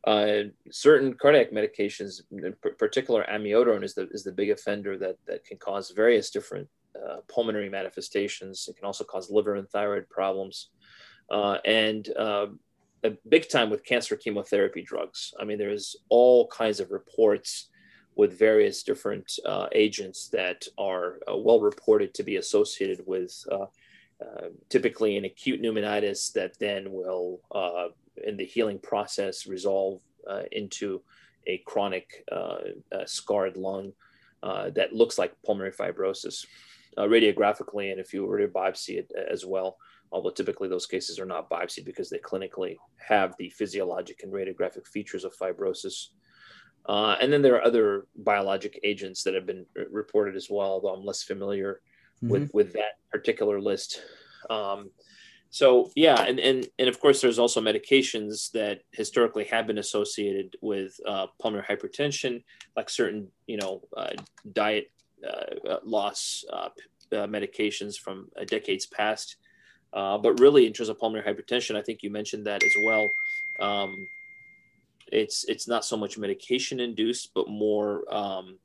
Uh, 0.06 0.44
certain 0.70 1.14
cardiac 1.14 1.52
medications, 1.52 2.22
in 2.32 2.54
particular 2.78 3.26
amiodarone, 3.32 3.84
is 3.84 3.94
the 3.94 4.08
is 4.12 4.24
the 4.24 4.32
big 4.32 4.50
offender 4.50 4.98
that 4.98 5.16
that 5.26 5.46
can 5.46 5.58
cause 5.58 5.92
various 5.92 6.30
different 6.30 6.68
uh, 6.96 7.18
pulmonary 7.30 7.70
manifestations. 7.70 8.68
It 8.68 8.76
can 8.76 8.86
also 8.86 9.06
cause 9.06 9.32
liver 9.32 9.56
and 9.56 9.70
thyroid 9.70 10.10
problems, 10.10 10.70
uh, 11.32 11.58
and 11.64 12.08
a 13.06 13.12
big 13.28 13.50
time 13.50 13.70
with 13.70 13.86
cancer 13.86 14.16
chemotherapy 14.16 14.82
drugs. 14.82 15.34
I 15.40 15.46
mean, 15.46 15.58
there's 15.58 15.96
all 16.10 16.48
kinds 16.48 16.80
of 16.80 16.92
reports 16.92 17.70
with 18.16 18.38
various 18.38 18.84
different 18.84 19.30
uh, 19.46 19.68
agents 19.74 20.30
that 20.30 20.66
are 20.78 21.20
uh, 21.30 21.36
well 21.36 21.60
reported 21.62 22.14
to 22.14 22.24
be 22.24 22.36
associated 22.36 23.02
with 23.08 23.32
typically 24.70 25.18
an 25.18 25.26
acute 25.26 25.62
pneumonitis 25.62 26.32
that 26.32 26.58
then 26.60 26.92
will, 26.92 27.42
in 28.26 28.38
the 28.38 28.46
healing 28.46 28.80
process, 28.80 29.48
resolve 29.48 30.02
uh, 30.30 30.44
into 30.52 31.02
a 31.48 31.62
chronic 31.66 32.26
scarred 33.06 33.58
lung 33.58 33.94
that 34.42 34.94
looks 34.94 35.18
like 35.18 35.34
pulmonary 35.46 35.72
fibrosis. 35.72 36.46
radiographically, 36.98 37.92
and 37.92 38.00
if 38.00 38.14
you 38.14 38.26
were 38.26 38.40
to 38.40 38.48
biopsy 38.48 38.98
it 38.98 39.12
as 39.32 39.46
well, 39.46 39.78
although 40.14 40.30
typically 40.30 40.70
those 40.70 40.86
cases 40.86 41.20
are 41.20 41.26
not 41.26 41.50
biopsied 41.50 41.86
because 41.86 42.10
they 42.10 42.20
clinically 42.20 42.78
have 42.98 43.36
the 43.38 43.50
physiologic 43.50 44.22
and 44.24 44.32
radiographic 44.32 44.88
features 44.88 45.26
of 45.26 45.36
fibrosis. 45.36 46.10
Uh, 46.86 47.16
and 47.20 47.34
then 47.34 47.42
there 47.42 47.56
are 47.56 47.66
other 47.66 48.06
biologic 48.18 48.80
agents 48.84 49.24
that 49.24 49.34
have 49.34 49.46
been 49.46 49.66
reported 49.90 50.36
as 50.36 50.50
well, 50.50 50.68
although 50.68 50.94
I'm 50.94 51.06
less 51.06 51.24
familiar 51.24 51.82
mm-hmm. 52.18 52.30
with, 52.30 52.54
with 52.54 52.74
that 52.74 53.00
particular 53.12 53.60
list. 53.60 54.02
Um, 54.50 54.92
so 55.54 55.92
yeah, 55.96 56.20
and, 56.24 56.40
and 56.40 56.68
and 56.80 56.90
of 56.90 57.00
course, 57.00 57.22
there's 57.22 57.38
also 57.38 57.62
medications 57.62 58.52
that 58.54 58.82
historically 58.92 59.44
have 59.44 59.68
been 59.68 59.78
associated 59.78 60.56
with 60.62 61.00
uh, 61.08 61.28
pulmonary 61.40 61.68
hypertension, 61.70 62.44
like 62.76 62.90
certain 62.90 63.28
you 63.46 63.58
know 63.58 63.84
uh, 63.96 64.14
diet 64.52 64.90
uh, 65.24 65.78
loss 65.84 66.44
uh, 66.52 66.70
uh, 67.12 67.28
medications 67.28 68.00
from 68.00 68.30
decades 68.48 68.88
past. 68.88 69.36
Uh, 69.94 70.18
but 70.18 70.40
really, 70.40 70.66
in 70.66 70.74
terms 70.74 70.90
of 70.90 70.98
pulmonary 70.98 71.32
hypertension, 71.32 71.76
I 71.76 71.84
think 71.84 72.02
you 72.02 72.10
mentioned 72.10 72.48
that 72.48 72.64
as 72.64 72.74
well. 72.84 73.08
Um, 73.60 74.08
it's 75.12 75.46
it's 75.48 75.68
not 75.68 75.86
so 75.86 75.96
much 75.96 76.18
medication 76.18 76.80
induced, 76.80 77.32
but 77.36 77.48
more 77.48 78.12
um, 78.12 78.58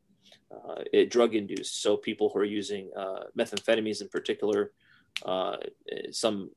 uh, 0.50 0.84
drug 1.10 1.34
induced. 1.34 1.82
So 1.82 1.98
people 1.98 2.30
who 2.30 2.38
are 2.38 2.46
using 2.46 2.90
uh, 2.96 3.24
methamphetamines 3.38 4.00
in 4.00 4.08
particular, 4.08 4.72
uh, 5.26 5.58
some 6.12 6.50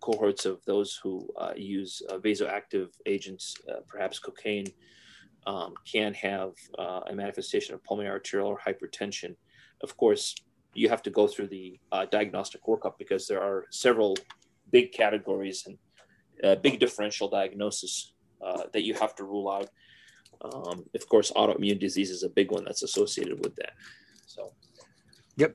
cohorts 0.00 0.46
of 0.46 0.64
those 0.64 0.98
who 1.02 1.28
uh, 1.38 1.52
use 1.56 2.02
uh, 2.08 2.18
vasoactive 2.18 2.88
agents, 3.06 3.56
perhaps 3.88 4.18
cocaine, 4.18 4.66
um, 5.46 5.74
can 5.90 6.14
have 6.14 6.52
a 7.08 7.14
manifestation 7.14 7.74
of 7.74 7.82
pulmonary 7.82 8.12
arterial 8.12 8.56
hypertension. 8.64 9.34
Of 9.82 9.96
course, 9.96 10.36
you 10.74 10.88
have 10.88 11.02
to 11.02 11.10
go 11.10 11.26
through 11.26 11.48
the 11.48 11.78
uh, 11.90 12.06
diagnostic 12.06 12.64
workup 12.64 12.98
because 12.98 13.26
there 13.26 13.42
are 13.42 13.66
several 13.70 14.16
big 14.70 14.92
categories 14.92 15.64
and 15.66 15.78
uh, 16.44 16.56
big 16.56 16.80
differential 16.80 17.28
diagnosis 17.28 18.12
uh, 18.40 18.64
that 18.72 18.82
you 18.82 18.94
have 18.94 19.14
to 19.16 19.24
rule 19.24 19.50
out. 19.50 19.68
Um, 20.40 20.84
of 20.94 21.08
course, 21.08 21.30
autoimmune 21.32 21.78
disease 21.78 22.10
is 22.10 22.22
a 22.22 22.28
big 22.28 22.50
one 22.50 22.64
that's 22.64 22.82
associated 22.82 23.38
with 23.44 23.54
that. 23.56 23.72
So, 24.26 24.52
yep, 25.36 25.54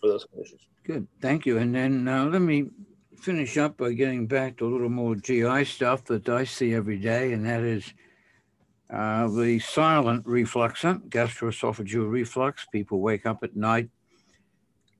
for 0.00 0.08
those 0.08 0.24
conditions. 0.24 0.60
Good, 0.84 1.08
thank 1.20 1.46
you. 1.46 1.58
And 1.58 1.74
then 1.74 2.06
uh, 2.06 2.26
let 2.26 2.42
me 2.42 2.66
finish 3.22 3.56
up 3.56 3.76
by 3.76 3.92
getting 3.92 4.26
back 4.26 4.56
to 4.56 4.66
a 4.66 4.70
little 4.70 4.88
more 4.88 5.14
GI 5.14 5.64
stuff 5.64 6.04
that 6.06 6.28
I 6.28 6.42
see 6.42 6.74
every 6.74 6.98
day, 6.98 7.32
and 7.32 7.46
that 7.46 7.62
is 7.62 7.94
uh, 8.90 9.28
the 9.28 9.60
silent 9.60 10.26
refluxer, 10.26 11.00
gastroesophageal 11.08 12.10
reflux. 12.10 12.66
People 12.72 13.00
wake 13.00 13.24
up 13.24 13.44
at 13.44 13.54
night 13.54 13.90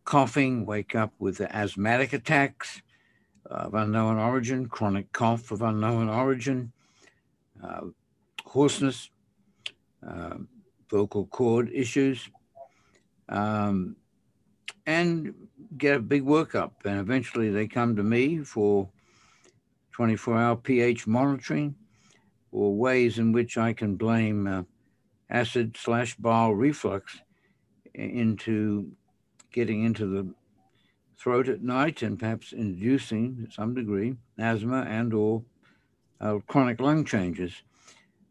coughing, 0.04 0.64
wake 0.64 0.94
up 0.94 1.12
with 1.18 1.40
asthmatic 1.40 2.12
attacks 2.12 2.80
of 3.46 3.74
unknown 3.74 4.18
origin, 4.18 4.66
chronic 4.66 5.10
cough 5.10 5.50
of 5.50 5.60
unknown 5.60 6.08
origin, 6.08 6.72
uh, 7.62 7.86
hoarseness, 8.44 9.10
uh, 10.06 10.36
vocal 10.88 11.26
cord 11.26 11.68
issues, 11.74 12.30
um, 13.28 13.96
and 14.86 15.34
get 15.78 15.96
a 15.96 16.00
big 16.00 16.24
workup. 16.24 16.72
And 16.84 16.98
eventually 16.98 17.50
they 17.50 17.66
come 17.66 17.96
to 17.96 18.02
me 18.02 18.38
for 18.38 18.88
24 19.92 20.38
hour 20.38 20.56
pH 20.56 21.06
monitoring 21.06 21.74
or 22.50 22.74
ways 22.74 23.18
in 23.18 23.32
which 23.32 23.56
I 23.56 23.72
can 23.72 23.96
blame 23.96 24.46
uh, 24.46 24.62
acid 25.30 25.76
slash 25.76 26.14
bile 26.16 26.52
reflux 26.52 27.18
into 27.94 28.90
getting 29.52 29.84
into 29.84 30.06
the 30.06 30.34
throat 31.18 31.48
at 31.48 31.62
night 31.62 32.02
and 32.02 32.18
perhaps 32.18 32.52
inducing 32.52 33.36
to 33.36 33.52
some 33.52 33.74
degree 33.74 34.16
asthma 34.38 34.82
and 34.88 35.14
or 35.14 35.42
uh, 36.20 36.38
chronic 36.46 36.80
lung 36.80 37.04
changes. 37.04 37.62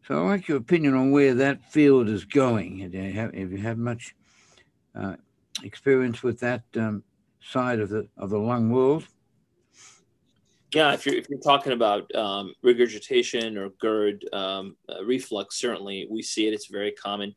So 0.06 0.18
I'd 0.18 0.28
like 0.28 0.48
your 0.48 0.58
opinion 0.58 0.94
on 0.94 1.10
where 1.10 1.34
that 1.34 1.70
field 1.72 2.08
is 2.08 2.24
going. 2.24 2.78
Have 2.78 2.94
you, 2.94 3.12
have, 3.12 3.34
have 3.34 3.52
you 3.52 3.58
had 3.58 3.78
much 3.78 4.14
uh, 4.94 5.16
experience 5.62 6.22
with 6.22 6.40
that 6.40 6.64
um, 6.76 7.02
side 7.42 7.80
of 7.80 7.88
the 7.88 8.08
of 8.16 8.30
the 8.30 8.38
lung 8.38 8.70
world? 8.70 9.06
Yeah, 10.74 10.94
if 10.94 11.04
you're 11.04 11.16
if 11.16 11.28
you're 11.28 11.38
talking 11.38 11.72
about 11.72 12.12
um, 12.14 12.54
regurgitation 12.62 13.58
or 13.58 13.70
GERD 13.80 14.24
um, 14.32 14.76
uh, 14.88 15.04
reflux, 15.04 15.58
certainly 15.58 16.06
we 16.10 16.22
see 16.22 16.46
it. 16.48 16.54
It's 16.54 16.68
very 16.68 16.92
common. 16.92 17.34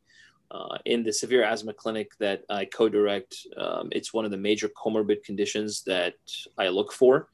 Uh, 0.50 0.78
in 0.84 1.02
the 1.02 1.12
severe 1.12 1.42
asthma 1.42 1.72
clinic 1.72 2.12
that 2.20 2.42
I 2.48 2.66
co-direct, 2.66 3.34
um, 3.56 3.88
it's 3.90 4.14
one 4.14 4.24
of 4.24 4.30
the 4.30 4.36
major 4.36 4.68
comorbid 4.68 5.24
conditions 5.24 5.82
that 5.84 6.14
I 6.56 6.68
look 6.68 6.92
for, 6.92 7.28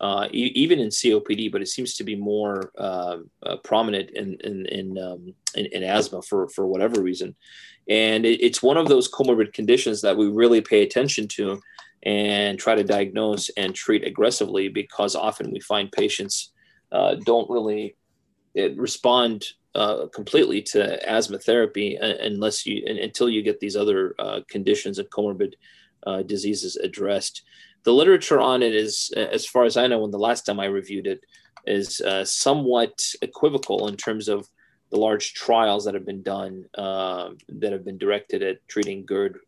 uh, 0.00 0.28
e- 0.32 0.52
even 0.56 0.80
in 0.80 0.88
COPD. 0.88 1.52
But 1.52 1.62
it 1.62 1.68
seems 1.68 1.94
to 1.94 2.04
be 2.04 2.16
more 2.16 2.72
uh, 2.76 3.18
uh 3.42 3.56
prominent 3.64 4.10
in 4.10 4.36
in 4.44 4.66
in, 4.66 4.98
um, 4.98 5.34
in, 5.54 5.66
in 5.66 5.84
asthma 5.84 6.20
for 6.20 6.48
for 6.48 6.66
whatever 6.66 7.00
reason, 7.00 7.34
and 7.88 8.26
it, 8.26 8.44
it's 8.44 8.62
one 8.62 8.76
of 8.76 8.88
those 8.88 9.10
comorbid 9.10 9.54
conditions 9.54 10.02
that 10.02 10.18
we 10.18 10.28
really 10.28 10.60
pay 10.60 10.82
attention 10.82 11.28
to 11.28 11.62
and 12.06 12.56
try 12.56 12.76
to 12.76 12.84
diagnose 12.84 13.48
and 13.56 13.74
treat 13.74 14.06
aggressively 14.06 14.68
because 14.68 15.16
often 15.16 15.50
we 15.50 15.58
find 15.58 15.90
patients 15.90 16.52
uh, 16.92 17.16
don't 17.24 17.50
really 17.50 17.96
respond 18.76 19.44
uh, 19.74 20.06
completely 20.14 20.62
to 20.62 21.10
asthma 21.10 21.38
therapy 21.38 21.96
unless 21.96 22.64
you 22.64 22.82
until 22.86 23.28
you 23.28 23.42
get 23.42 23.58
these 23.58 23.76
other 23.76 24.14
uh, 24.20 24.40
conditions 24.48 24.98
and 24.98 25.10
comorbid 25.10 25.54
uh, 26.06 26.22
diseases 26.22 26.76
addressed. 26.76 27.42
The 27.82 27.92
literature 27.92 28.40
on 28.40 28.62
it 28.62 28.74
is, 28.74 29.12
as 29.16 29.44
far 29.44 29.64
as 29.64 29.76
I 29.76 29.88
know, 29.88 29.98
when 29.98 30.12
the 30.12 30.18
last 30.18 30.46
time 30.46 30.60
I 30.60 30.66
reviewed 30.66 31.06
it, 31.06 31.24
is 31.66 32.00
uh, 32.00 32.24
somewhat 32.24 33.04
equivocal 33.20 33.88
in 33.88 33.96
terms 33.96 34.28
of 34.28 34.48
the 34.90 34.98
large 34.98 35.34
trials 35.34 35.84
that 35.84 35.94
have 35.94 36.06
been 36.06 36.22
done 36.22 36.66
um, 36.78 37.38
that 37.48 37.72
have 37.72 37.84
been 37.84 37.98
directed 37.98 38.42
at 38.42 38.66
treating 38.68 39.04
GERD 39.04 39.38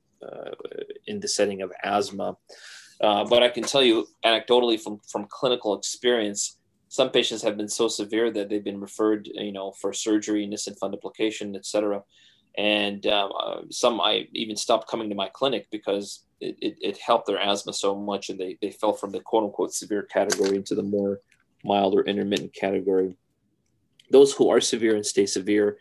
in 1.07 1.21
the 1.21 1.29
setting 1.29 1.63
of 1.63 1.73
asthma. 1.83 2.37
Uh, 3.01 3.25
but 3.25 3.43
I 3.43 3.49
can 3.49 3.63
tell 3.63 3.83
you 3.83 4.09
anecdotally 4.25 4.81
from 4.81 5.01
from 5.07 5.27
clinical 5.31 5.77
experience, 5.77 6.59
some 6.89 7.11
patients 7.11 7.43
have 7.43 7.57
been 7.57 7.69
so 7.69 7.87
severe 7.87 8.31
that 8.33 8.49
they've 8.49 8.65
been 8.65 8.81
referred, 8.81 9.29
you 9.33 9.53
know, 9.53 9.73
for 9.73 9.93
surgery, 9.93 10.47
Nissen 10.47 10.75
fundoplication, 10.83 11.55
et 11.55 11.65
cetera. 11.65 12.03
And 12.57 13.07
um, 13.07 13.33
uh, 13.39 13.61
some 13.71 14.01
I 14.01 14.27
even 14.33 14.57
stopped 14.57 14.91
coming 14.91 15.09
to 15.11 15.15
my 15.15 15.29
clinic 15.29 15.69
because 15.71 16.25
it, 16.41 16.57
it, 16.61 16.77
it, 16.81 16.99
helped 16.99 17.27
their 17.27 17.39
asthma 17.39 17.73
so 17.73 17.95
much 17.95 18.31
and 18.31 18.39
they, 18.39 18.59
they 18.61 18.71
fell 18.71 18.93
from 18.93 19.13
the 19.13 19.21
quote 19.21 19.45
unquote 19.45 19.73
severe 19.73 20.03
category 20.03 20.57
into 20.57 20.75
the 20.75 20.83
more 20.83 21.21
mild 21.65 21.95
or 21.95 22.03
intermittent 22.03 22.55
category. 22.55 23.17
Those 24.11 24.33
who 24.33 24.51
are 24.51 24.61
severe 24.61 24.97
and 24.97 25.07
stay 25.07 25.27
severe 25.27 25.79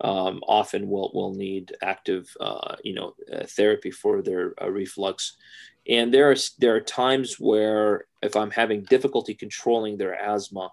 um, 0.00 0.40
often 0.46 0.88
will, 0.88 1.10
will 1.14 1.34
need 1.34 1.74
active, 1.82 2.28
uh, 2.40 2.76
you 2.82 2.94
know, 2.94 3.14
uh, 3.32 3.44
therapy 3.46 3.90
for 3.90 4.22
their 4.22 4.54
uh, 4.60 4.70
reflux. 4.70 5.36
And 5.88 6.12
there 6.12 6.30
are, 6.30 6.36
there 6.58 6.74
are 6.74 6.80
times 6.80 7.36
where 7.38 8.04
if 8.22 8.36
I'm 8.36 8.50
having 8.50 8.82
difficulty 8.82 9.34
controlling 9.34 9.98
their 9.98 10.14
asthma, 10.14 10.70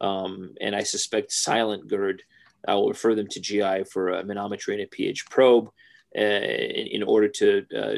um, 0.00 0.54
and 0.60 0.76
I 0.76 0.82
suspect 0.84 1.32
silent 1.32 1.88
GERD, 1.88 2.22
I 2.66 2.74
will 2.74 2.88
refer 2.88 3.14
them 3.14 3.28
to 3.28 3.40
GI 3.40 3.84
for 3.84 4.10
a 4.10 4.24
manometry 4.24 4.74
and 4.74 4.82
a 4.82 4.86
pH 4.86 5.28
probe 5.30 5.68
uh, 6.16 6.20
in, 6.20 6.86
in, 6.88 7.02
order 7.02 7.28
to 7.28 7.64
uh, 7.76 7.94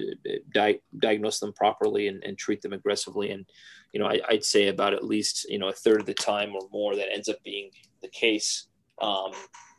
di- 0.52 0.80
diagnose 0.98 1.38
them 1.38 1.52
properly 1.52 2.08
and, 2.08 2.22
and, 2.24 2.36
treat 2.36 2.60
them 2.60 2.72
aggressively. 2.72 3.30
And, 3.30 3.46
you 3.92 4.00
know, 4.00 4.06
I, 4.06 4.20
would 4.30 4.44
say 4.44 4.68
about 4.68 4.94
at 4.94 5.04
least, 5.04 5.48
you 5.48 5.58
know, 5.58 5.68
a 5.68 5.72
third 5.72 6.00
of 6.00 6.06
the 6.06 6.14
time 6.14 6.54
or 6.54 6.68
more 6.72 6.96
that 6.96 7.12
ends 7.12 7.28
up 7.28 7.42
being 7.44 7.70
the 8.02 8.08
case. 8.08 8.66
Um, 9.00 9.32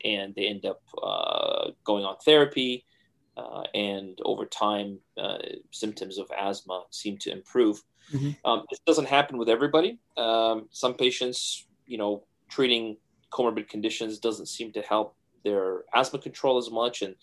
and 0.03 0.33
they 0.35 0.47
end 0.47 0.65
up 0.65 0.81
uh, 1.01 1.71
going 1.83 2.05
on 2.05 2.17
therapy. 2.25 2.85
Uh, 3.37 3.63
and 3.73 4.19
over 4.25 4.45
time, 4.45 4.99
uh, 5.17 5.37
symptoms 5.71 6.17
of 6.17 6.29
asthma 6.37 6.83
seem 6.91 7.17
to 7.17 7.31
improve. 7.31 7.81
Mm-hmm. 8.13 8.31
Um, 8.45 8.65
this 8.69 8.79
doesn't 8.85 9.07
happen 9.07 9.37
with 9.37 9.49
everybody. 9.49 9.99
Um, 10.17 10.67
some 10.71 10.95
patients, 10.95 11.65
you 11.85 11.97
know, 11.97 12.25
treating 12.49 12.97
comorbid 13.31 13.69
conditions 13.69 14.19
doesn't 14.19 14.47
seem 14.47 14.73
to 14.73 14.81
help 14.81 15.15
their 15.43 15.83
asthma 15.93 16.19
control 16.19 16.57
as 16.57 16.69
much, 16.69 17.01
and 17.01 17.15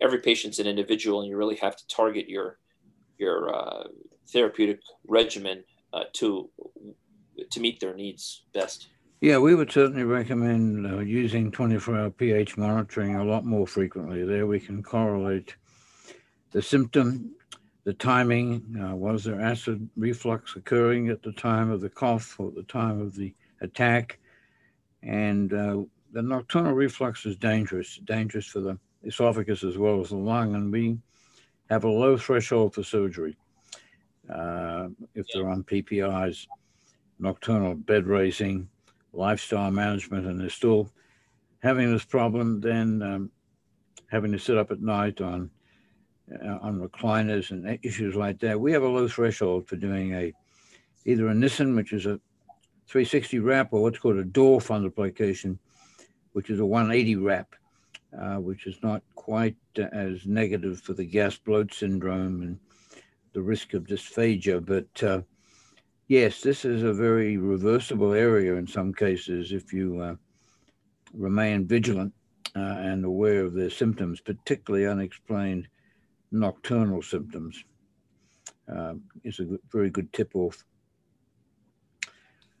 every 0.00 0.20
patient's 0.20 0.58
an 0.58 0.66
individual, 0.66 1.20
and 1.20 1.28
you 1.28 1.36
really 1.36 1.56
have 1.56 1.76
to 1.76 1.86
target 1.88 2.28
your 2.28 2.58
your 3.18 3.54
uh, 3.54 3.84
therapeutic 4.28 4.80
regimen 5.06 5.64
uh, 5.92 6.04
to 6.14 6.48
to 7.50 7.60
meet 7.60 7.80
their 7.80 7.94
needs 7.94 8.44
best. 8.54 8.88
Yeah, 9.26 9.38
we 9.38 9.56
would 9.56 9.72
certainly 9.72 10.04
recommend 10.04 10.86
uh, 10.86 11.00
using 11.00 11.50
24-hour 11.50 12.10
pH 12.10 12.56
monitoring 12.56 13.16
a 13.16 13.24
lot 13.24 13.44
more 13.44 13.66
frequently. 13.66 14.24
There, 14.24 14.46
we 14.46 14.60
can 14.60 14.84
correlate 14.84 15.56
the 16.52 16.62
symptom, 16.62 17.34
the 17.82 17.92
timing. 17.92 18.62
Uh, 18.80 18.94
was 18.94 19.24
there 19.24 19.40
acid 19.40 19.90
reflux 19.96 20.54
occurring 20.54 21.08
at 21.08 21.24
the 21.24 21.32
time 21.32 21.72
of 21.72 21.80
the 21.80 21.88
cough 21.88 22.38
or 22.38 22.50
at 22.50 22.54
the 22.54 22.62
time 22.62 23.00
of 23.00 23.16
the 23.16 23.34
attack? 23.62 24.20
And 25.02 25.52
uh, 25.52 25.82
the 26.12 26.22
nocturnal 26.22 26.74
reflux 26.74 27.26
is 27.26 27.34
dangerous, 27.36 27.98
dangerous 28.04 28.46
for 28.46 28.60
the 28.60 28.78
esophagus 29.02 29.64
as 29.64 29.76
well 29.76 30.00
as 30.00 30.10
the 30.10 30.16
lung, 30.18 30.54
and 30.54 30.70
we 30.70 30.98
have 31.68 31.82
a 31.82 31.90
low 31.90 32.16
threshold 32.16 32.76
for 32.76 32.84
surgery 32.84 33.36
uh, 34.32 34.86
if 35.16 35.26
they're 35.34 35.48
on 35.48 35.64
PPIs, 35.64 36.46
nocturnal 37.18 37.74
bed 37.74 38.06
racing, 38.06 38.68
lifestyle 39.16 39.70
management, 39.70 40.26
and 40.26 40.40
they're 40.40 40.50
still 40.50 40.90
having 41.62 41.92
this 41.92 42.04
problem, 42.04 42.60
then 42.60 43.02
um, 43.02 43.30
having 44.10 44.32
to 44.32 44.38
sit 44.38 44.56
up 44.56 44.70
at 44.70 44.80
night 44.80 45.20
on 45.20 45.50
uh, 46.44 46.58
on 46.60 46.80
recliners 46.80 47.50
and 47.50 47.78
issues 47.82 48.14
like 48.14 48.38
that. 48.40 48.60
We 48.60 48.72
have 48.72 48.82
a 48.82 48.88
low 48.88 49.08
threshold 49.08 49.68
for 49.68 49.76
doing 49.76 50.14
a 50.14 50.32
either 51.04 51.28
a 51.28 51.34
Nissen, 51.34 51.76
which 51.76 51.92
is 51.92 52.06
a 52.06 52.20
360 52.88 53.38
wrap, 53.40 53.72
or 53.72 53.82
what's 53.82 53.98
called 53.98 54.16
a 54.16 54.24
Dor 54.24 54.60
fundoplication, 54.60 55.58
which 56.32 56.50
is 56.50 56.60
a 56.60 56.66
180 56.66 57.16
wrap 57.16 57.54
uh, 58.18 58.36
which 58.36 58.66
is 58.66 58.76
not 58.82 59.02
quite 59.14 59.56
uh, 59.78 59.82
as 59.92 60.26
negative 60.26 60.80
for 60.80 60.94
the 60.94 61.04
gas 61.04 61.36
bloat 61.36 61.72
syndrome 61.72 62.42
and 62.42 62.58
the 63.32 63.42
risk 63.42 63.74
of 63.74 63.84
dysphagia. 63.84 64.64
But 64.64 65.02
uh, 65.02 65.22
yes, 66.08 66.40
this 66.40 66.64
is 66.64 66.82
a 66.82 66.92
very 66.92 67.36
reversible 67.36 68.12
area 68.12 68.54
in 68.54 68.66
some 68.66 68.92
cases 68.92 69.52
if 69.52 69.72
you 69.72 70.00
uh, 70.00 70.14
remain 71.12 71.66
vigilant 71.66 72.12
uh, 72.54 72.60
and 72.60 73.04
aware 73.04 73.44
of 73.44 73.54
their 73.54 73.70
symptoms, 73.70 74.20
particularly 74.20 74.86
unexplained 74.86 75.68
nocturnal 76.32 77.02
symptoms. 77.02 77.62
Uh, 78.72 78.94
is 79.22 79.38
a 79.38 79.46
very 79.70 79.90
good 79.90 80.12
tip 80.12 80.34
off. 80.34 80.64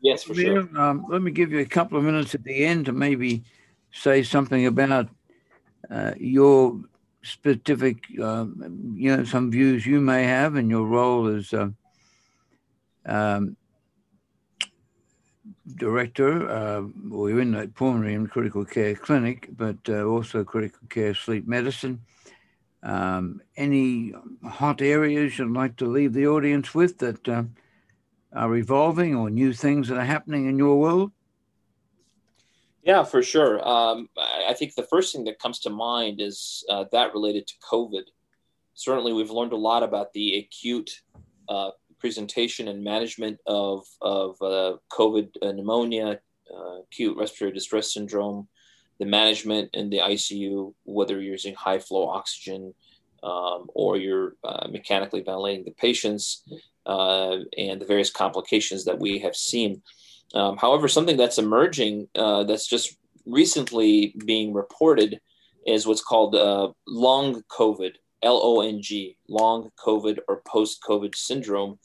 Yes, 0.00 0.22
for 0.22 0.34
sure. 0.34 0.68
Um, 0.78 1.04
let 1.08 1.20
me 1.20 1.32
give 1.32 1.50
you 1.50 1.58
a 1.58 1.64
couple 1.64 1.98
of 1.98 2.04
minutes 2.04 2.32
at 2.32 2.44
the 2.44 2.64
end 2.64 2.86
to 2.86 2.92
maybe 2.92 3.42
say 3.90 4.22
something 4.22 4.66
about 4.66 5.08
uh, 5.90 6.12
your 6.16 6.80
specific, 7.22 8.04
uh, 8.22 8.46
you 8.94 9.16
know, 9.16 9.24
some 9.24 9.50
views 9.50 9.84
you 9.84 10.00
may 10.00 10.22
have 10.22 10.54
and 10.54 10.70
your 10.70 10.86
role 10.86 11.26
as 11.26 11.52
uh, 11.52 11.70
um, 13.06 13.56
director, 15.76 16.48
uh, 16.48 16.82
you're 17.10 17.40
in 17.40 17.52
the 17.52 17.68
pulmonary 17.68 18.14
and 18.14 18.30
critical 18.30 18.64
care 18.64 18.94
clinic, 18.94 19.48
but 19.56 19.76
uh, 19.88 20.04
also 20.04 20.44
critical 20.44 20.80
care 20.88 21.14
sleep 21.14 21.46
medicine. 21.46 22.00
Um, 22.82 23.40
any 23.56 24.12
hot 24.44 24.80
areas 24.80 25.38
you'd 25.38 25.52
like 25.52 25.76
to 25.76 25.86
leave 25.86 26.12
the 26.12 26.26
audience 26.26 26.74
with 26.74 26.98
that 26.98 27.28
uh, 27.28 27.44
are 28.32 28.56
evolving 28.56 29.14
or 29.14 29.30
new 29.30 29.52
things 29.52 29.88
that 29.88 29.98
are 29.98 30.04
happening 30.04 30.46
in 30.46 30.58
your 30.58 30.78
world? 30.78 31.10
Yeah, 32.84 33.02
for 33.02 33.22
sure. 33.22 33.66
Um, 33.66 34.08
I 34.16 34.54
think 34.54 34.76
the 34.76 34.84
first 34.84 35.12
thing 35.12 35.24
that 35.24 35.40
comes 35.40 35.58
to 35.60 35.70
mind 35.70 36.20
is 36.20 36.64
uh, 36.70 36.84
that 36.92 37.12
related 37.12 37.48
to 37.48 37.54
COVID. 37.68 38.04
Certainly, 38.74 39.14
we've 39.14 39.30
learned 39.30 39.52
a 39.52 39.56
lot 39.56 39.82
about 39.82 40.12
the 40.12 40.36
acute 40.38 41.02
uh, 41.48 41.70
presentation 41.98 42.68
and 42.68 42.82
management 42.82 43.38
of, 43.46 43.84
of 44.00 44.36
uh, 44.42 44.76
COVID 44.92 45.54
pneumonia, 45.54 46.20
uh, 46.54 46.80
acute 46.82 47.16
respiratory 47.16 47.52
distress 47.52 47.92
syndrome, 47.92 48.48
the 48.98 49.06
management 49.06 49.70
in 49.74 49.90
the 49.90 49.98
ICU, 49.98 50.72
whether 50.84 51.14
you're 51.14 51.32
using 51.32 51.54
high 51.54 51.78
flow 51.78 52.08
oxygen 52.08 52.74
um, 53.22 53.66
or 53.74 53.96
you're 53.96 54.36
uh, 54.44 54.68
mechanically 54.68 55.20
ventilating 55.20 55.64
the 55.64 55.72
patients, 55.72 56.44
uh, 56.86 57.38
and 57.58 57.80
the 57.80 57.86
various 57.86 58.10
complications 58.10 58.84
that 58.84 58.98
we 58.98 59.18
have 59.18 59.34
seen. 59.34 59.82
Um, 60.34 60.56
however, 60.56 60.88
something 60.88 61.16
that's 61.16 61.38
emerging 61.38 62.08
that's 62.14 62.66
just 62.66 62.96
recently 63.26 64.14
being 64.24 64.52
reported 64.52 65.20
is 65.66 65.86
what's 65.86 66.02
called 66.02 66.34
uh, 66.34 66.72
long 66.86 67.42
COVID, 67.50 67.92
L 68.22 68.40
O 68.42 68.60
N 68.60 68.80
G, 68.80 69.16
long 69.28 69.70
COVID 69.84 70.18
or 70.28 70.42
post 70.46 70.82
COVID 70.82 71.14
syndrome. 71.14 71.78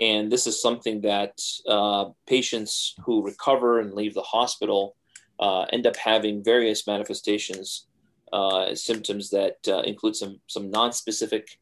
And 0.00 0.30
this 0.30 0.46
is 0.46 0.60
something 0.60 1.00
that 1.02 1.40
uh, 1.68 2.06
patients 2.26 2.94
who 3.04 3.24
recover 3.24 3.80
and 3.80 3.94
leave 3.94 4.14
the 4.14 4.22
hospital 4.22 4.96
uh, 5.38 5.62
end 5.72 5.86
up 5.86 5.96
having 5.96 6.42
various 6.42 6.86
manifestations, 6.86 7.86
uh, 8.32 8.74
symptoms 8.74 9.30
that 9.30 9.56
uh, 9.68 9.80
include 9.80 10.16
some, 10.16 10.40
some 10.46 10.70
non 10.70 10.92
specific 10.92 11.58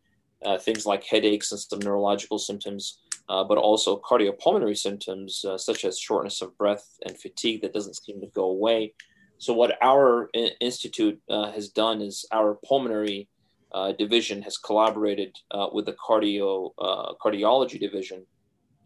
things 0.60 0.84
like 0.84 1.04
headaches 1.04 1.52
and 1.52 1.60
some 1.60 1.78
neurological 1.78 2.36
symptoms 2.36 2.98
uh, 3.28 3.44
but 3.44 3.58
also 3.58 3.98
cardiopulmonary 4.00 4.76
symptoms 4.76 5.44
uh, 5.44 5.56
such 5.56 5.84
as 5.84 5.98
shortness 5.98 6.42
of 6.42 6.56
breath 6.58 6.98
and 7.06 7.18
fatigue 7.18 7.62
that 7.62 7.72
doesn't 7.72 7.96
seem 7.96 8.20
to 8.20 8.26
go 8.28 8.44
away. 8.44 8.92
So, 9.38 9.52
what 9.52 9.76
our 9.80 10.28
institute 10.60 11.20
uh, 11.28 11.50
has 11.52 11.68
done 11.68 12.00
is 12.00 12.26
our 12.32 12.58
pulmonary 12.66 13.28
uh, 13.72 13.92
division 13.92 14.42
has 14.42 14.56
collaborated 14.58 15.36
uh, 15.50 15.68
with 15.72 15.86
the 15.86 15.94
cardio 15.94 16.72
uh, 16.78 17.12
cardiology 17.24 17.78
division, 17.80 18.24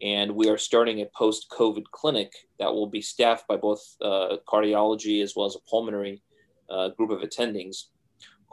and 0.01 0.31
we 0.31 0.49
are 0.49 0.57
starting 0.57 1.01
a 1.01 1.05
post-COVID 1.17 1.85
clinic 1.91 2.31
that 2.59 2.71
will 2.71 2.87
be 2.87 3.01
staffed 3.01 3.47
by 3.47 3.57
both 3.57 3.81
cardiology 4.47 5.23
as 5.23 5.33
well 5.35 5.47
as 5.47 5.55
a 5.55 5.69
pulmonary 5.69 6.21
group 6.95 7.09
of 7.09 7.21
attendings 7.21 7.85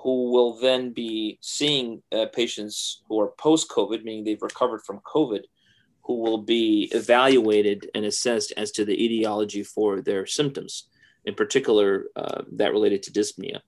who 0.04 0.30
will 0.30 0.54
then 0.58 0.92
be 0.92 1.38
seeing 1.40 2.02
uh, 2.12 2.26
patients 2.26 3.02
who 3.08 3.18
are 3.18 3.32
post 3.38 3.70
COVID, 3.70 4.04
meaning 4.04 4.22
they've 4.22 4.42
recovered 4.42 4.82
from 4.82 5.00
COVID, 5.00 5.40
who 6.02 6.20
will 6.20 6.42
be 6.42 6.90
evaluated 6.92 7.90
and 7.94 8.04
assessed 8.04 8.52
as 8.58 8.70
to 8.72 8.84
the 8.84 9.02
etiology 9.02 9.62
for 9.62 10.02
their 10.02 10.26
symptoms, 10.26 10.88
in 11.24 11.34
particular 11.34 12.06
uh, 12.16 12.42
that 12.52 12.72
related 12.72 13.02
to 13.02 13.12
dyspnea. 13.12 13.60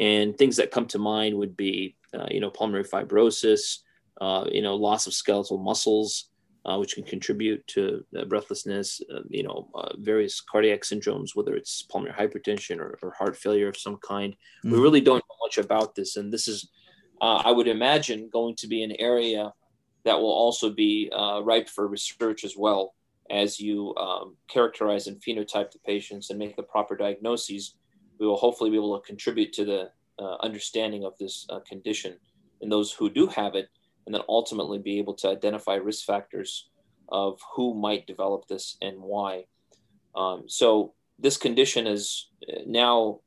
And 0.00 0.36
things 0.36 0.56
that 0.56 0.70
come 0.70 0.86
to 0.86 0.98
mind 0.98 1.36
would 1.36 1.56
be, 1.56 1.96
uh, 2.14 2.26
you 2.30 2.40
know, 2.40 2.50
pulmonary 2.50 2.84
fibrosis, 2.84 3.78
uh, 4.20 4.46
you 4.50 4.62
know, 4.62 4.74
loss 4.74 5.06
of 5.06 5.14
skeletal 5.14 5.58
muscles, 5.58 6.30
uh, 6.64 6.76
which 6.78 6.94
can 6.94 7.04
contribute 7.04 7.66
to 7.66 8.04
breathlessness, 8.28 9.00
uh, 9.12 9.20
you 9.28 9.42
know, 9.42 9.68
uh, 9.74 9.90
various 9.98 10.40
cardiac 10.40 10.82
syndromes, 10.82 11.34
whether 11.34 11.54
it's 11.54 11.82
pulmonary 11.82 12.16
hypertension 12.16 12.78
or, 12.78 12.98
or 13.02 13.10
heart 13.12 13.36
failure 13.36 13.68
of 13.68 13.76
some 13.76 13.98
kind. 13.98 14.36
Mm. 14.64 14.72
We 14.72 14.78
really 14.78 15.00
don't 15.00 15.24
know 15.28 15.36
much 15.44 15.58
about 15.58 15.94
this. 15.94 16.16
And 16.16 16.32
this 16.32 16.48
is, 16.48 16.68
I 17.20 17.52
would 17.52 17.68
imagine, 17.68 18.30
going 18.32 18.56
to 18.56 18.66
be 18.66 18.82
an 18.82 18.92
area 18.98 19.52
that 20.04 20.18
will 20.18 20.32
also 20.32 20.70
be 20.70 21.10
uh, 21.14 21.40
ripe 21.42 21.68
for 21.68 21.86
research 21.86 22.44
as 22.44 22.56
well 22.56 22.94
as 23.30 23.60
you 23.60 23.94
um, 23.96 24.36
characterize 24.48 25.06
and 25.06 25.20
phenotype 25.22 25.70
the 25.70 25.78
patients 25.86 26.30
and 26.30 26.38
make 26.38 26.56
the 26.56 26.62
proper 26.62 26.96
diagnoses. 26.96 27.76
We 28.22 28.28
will 28.28 28.36
hopefully 28.36 28.70
be 28.70 28.76
able 28.76 28.96
to 29.00 29.04
contribute 29.04 29.52
to 29.54 29.64
the 29.64 29.90
uh, 30.16 30.36
understanding 30.44 31.04
of 31.04 31.18
this 31.18 31.44
uh, 31.50 31.58
condition 31.68 32.14
in 32.60 32.68
those 32.68 32.92
who 32.92 33.10
do 33.10 33.26
have 33.26 33.56
it, 33.56 33.68
and 34.06 34.14
then 34.14 34.22
ultimately 34.28 34.78
be 34.78 35.00
able 35.00 35.14
to 35.14 35.28
identify 35.28 35.74
risk 35.74 36.06
factors 36.06 36.68
of 37.08 37.40
who 37.52 37.74
might 37.74 38.06
develop 38.06 38.46
this 38.46 38.76
and 38.80 38.96
why. 39.00 39.46
Um, 40.14 40.44
so 40.46 40.94
this 41.18 41.36
condition 41.36 41.88
is 41.88 42.28
uh, 42.48 42.60
now, 42.64 43.18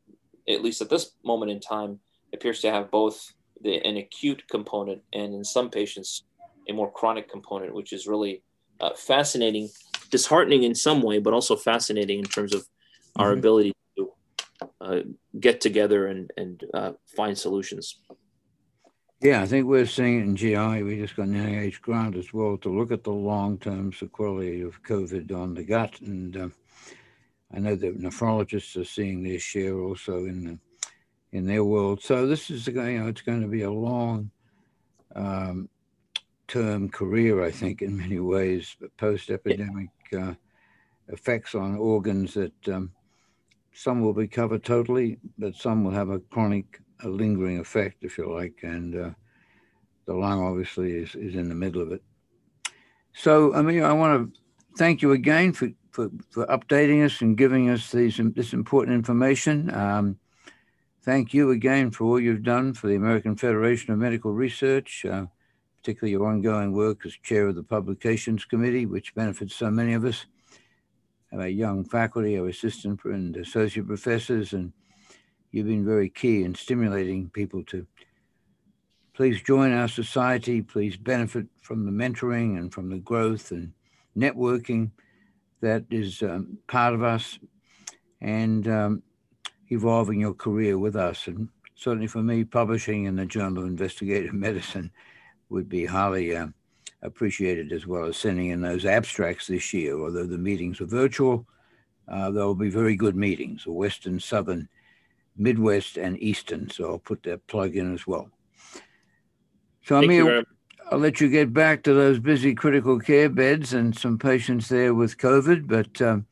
at 0.47 0.63
least 0.63 0.81
at 0.81 0.89
this 0.89 1.11
moment 1.25 1.51
in 1.51 1.59
time, 1.59 1.99
appears 2.33 2.61
to 2.61 2.71
have 2.71 2.89
both 2.89 3.33
the, 3.59 3.85
an 3.85 3.97
acute 3.97 4.43
component 4.49 5.01
and 5.11 5.33
in 5.33 5.43
some 5.43 5.69
patients 5.69 6.23
a 6.69 6.71
more 6.71 6.89
chronic 6.89 7.29
component, 7.29 7.75
which 7.75 7.91
is 7.91 8.07
really 8.07 8.43
uh, 8.79 8.93
fascinating, 8.95 9.69
disheartening 10.09 10.63
in 10.63 10.73
some 10.73 11.01
way, 11.01 11.19
but 11.19 11.33
also 11.33 11.57
fascinating 11.57 12.19
in 12.19 12.25
terms 12.25 12.55
of 12.55 12.65
our 13.17 13.31
mm-hmm. 13.31 13.39
ability 13.39 13.74
uh, 14.85 15.01
get 15.39 15.61
together 15.61 16.07
and, 16.07 16.31
and 16.37 16.63
uh, 16.73 16.91
find 17.15 17.37
solutions. 17.37 17.99
Yeah, 19.21 19.41
I 19.41 19.47
think 19.47 19.65
we're 19.65 19.87
seeing 19.87 20.19
it 20.19 20.23
in 20.23 20.35
GI. 20.35 20.83
We 20.83 20.97
just 20.97 21.15
got 21.15 21.27
an 21.27 21.35
NIH 21.35 21.81
grant 21.81 22.15
as 22.15 22.31
well 22.33 22.57
to 22.57 22.69
look 22.69 22.91
at 22.91 23.03
the 23.03 23.11
long-term 23.11 23.93
sequelae 23.93 24.61
of 24.61 24.83
COVID 24.83 25.31
on 25.33 25.53
the 25.53 25.63
gut, 25.63 25.99
and 26.01 26.37
uh, 26.37 26.49
I 27.53 27.59
know 27.59 27.75
that 27.75 27.99
nephrologists 27.99 28.79
are 28.79 28.85
seeing 28.85 29.23
their 29.23 29.39
share 29.39 29.79
also 29.79 30.25
in 30.25 30.43
the, 30.43 30.59
in 31.31 31.47
their 31.47 31.63
world. 31.63 32.03
So 32.03 32.27
this 32.27 32.49
is 32.49 32.67
you 32.67 32.73
know 32.73 33.07
it's 33.07 33.21
going 33.21 33.41
to 33.41 33.47
be 33.47 33.63
a 33.63 33.71
long 33.71 34.29
um, 35.15 35.69
term 36.47 36.89
career, 36.89 37.43
I 37.43 37.51
think, 37.51 37.81
in 37.81 37.97
many 37.97 38.19
ways, 38.19 38.75
post 38.97 39.29
epidemic 39.29 39.89
uh, 40.15 40.33
effects 41.07 41.55
on 41.55 41.77
organs 41.77 42.33
that 42.33 42.69
um, 42.69 42.91
some 43.75 44.01
will 44.01 44.13
be 44.13 44.27
covered 44.27 44.63
totally, 44.63 45.17
but 45.37 45.55
some 45.55 45.83
will 45.83 45.91
have 45.91 46.09
a 46.09 46.19
chronic, 46.19 46.79
a 47.03 47.07
lingering 47.07 47.59
effect, 47.59 48.03
if 48.03 48.17
you 48.17 48.33
like. 48.33 48.59
And 48.63 48.95
uh, 48.95 49.09
the 50.05 50.13
lung 50.13 50.41
obviously 50.41 50.91
is, 50.91 51.15
is 51.15 51.35
in 51.35 51.49
the 51.49 51.55
middle 51.55 51.81
of 51.81 51.91
it. 51.91 52.01
So, 53.13 53.53
I 53.53 53.61
mean, 53.61 53.83
I 53.83 53.93
want 53.93 54.33
to 54.33 54.39
thank 54.77 55.01
you 55.01 55.11
again 55.11 55.53
for, 55.53 55.69
for, 55.91 56.09
for 56.29 56.45
updating 56.47 57.05
us 57.05 57.21
and 57.21 57.37
giving 57.37 57.69
us 57.69 57.91
these, 57.91 58.19
this 58.35 58.53
important 58.53 58.95
information. 58.95 59.73
Um, 59.73 60.19
thank 61.03 61.33
you 61.33 61.51
again 61.51 61.91
for 61.91 62.05
all 62.05 62.19
you've 62.19 62.43
done 62.43 62.73
for 62.73 62.87
the 62.87 62.95
American 62.95 63.35
Federation 63.35 63.93
of 63.93 63.99
Medical 63.99 64.31
Research. 64.33 65.05
Uh, 65.05 65.25
particularly 65.85 66.13
your 66.13 66.25
ongoing 66.25 66.71
work 66.73 67.05
as 67.05 67.13
chair 67.13 67.47
of 67.47 67.55
the 67.55 67.61
Publications 67.61 68.43
Committee, 68.43 68.87
which 68.87 69.13
benefits 69.13 69.53
so 69.53 69.69
many 69.69 69.93
of 69.93 70.03
us, 70.03 70.25
our 71.41 71.47
young 71.47 71.83
faculty, 71.83 72.37
our 72.37 72.47
assistant 72.47 72.99
and 73.05 73.35
associate 73.37 73.87
professors, 73.87 74.53
and 74.53 74.73
you've 75.51 75.67
been 75.67 75.85
very 75.85 76.09
key 76.09 76.43
in 76.43 76.55
stimulating 76.55 77.29
people 77.29 77.63
to 77.65 77.85
please 79.13 79.41
join 79.41 79.71
our 79.71 79.87
society, 79.87 80.61
please 80.61 80.97
benefit 80.97 81.47
from 81.61 81.85
the 81.85 81.91
mentoring 81.91 82.57
and 82.57 82.73
from 82.73 82.89
the 82.89 82.97
growth 82.97 83.51
and 83.51 83.71
networking 84.17 84.91
that 85.61 85.85
is 85.89 86.21
um, 86.21 86.57
part 86.67 86.93
of 86.93 87.01
us 87.01 87.39
and 88.21 88.67
um, 88.67 89.01
evolving 89.69 90.19
your 90.19 90.33
career 90.33 90.77
with 90.77 90.95
us. 90.95 91.27
And 91.27 91.47
certainly 91.75 92.07
for 92.07 92.21
me, 92.21 92.43
publishing 92.43 93.05
in 93.05 93.15
the 93.15 93.25
Journal 93.25 93.63
of 93.63 93.69
Investigative 93.69 94.33
Medicine 94.33 94.91
would 95.49 95.69
be 95.69 95.85
highly 95.85 96.35
uh, 96.35 96.47
appreciated 97.05 97.71
as 97.71 97.87
well 97.87 98.05
as 98.05 98.17
sending 98.17 98.49
in 98.49 98.61
those 98.61 98.85
abstracts 98.85 99.47
this 99.47 99.73
year. 99.73 99.99
Although 99.99 100.25
the 100.25 100.37
meetings 100.37 100.81
are 100.81 100.85
virtual, 100.85 101.45
uh, 102.07 102.31
there 102.31 102.45
will 102.45 102.55
be 102.55 102.69
very 102.69 102.95
good 102.95 103.15
meetings, 103.15 103.63
the 103.63 103.71
Western, 103.71 104.19
Southern, 104.19 104.67
Midwest, 105.37 105.97
and 105.97 106.21
Eastern. 106.21 106.69
So 106.69 106.91
I'll 106.91 106.99
put 106.99 107.23
that 107.23 107.45
plug 107.47 107.75
in 107.75 107.93
as 107.93 108.05
well. 108.05 108.29
So 109.83 109.99
Thank 109.99 110.11
Amir, 110.11 110.45
I'll 110.91 110.99
let 110.99 111.19
you 111.19 111.29
get 111.29 111.53
back 111.53 111.83
to 111.83 111.93
those 111.93 112.19
busy 112.19 112.53
critical 112.53 112.99
care 112.99 113.29
beds 113.29 113.73
and 113.73 113.97
some 113.97 114.17
patients 114.17 114.69
there 114.69 114.93
with 114.93 115.17
COVID, 115.17 115.67
but 115.67 116.01
um, 116.01 116.25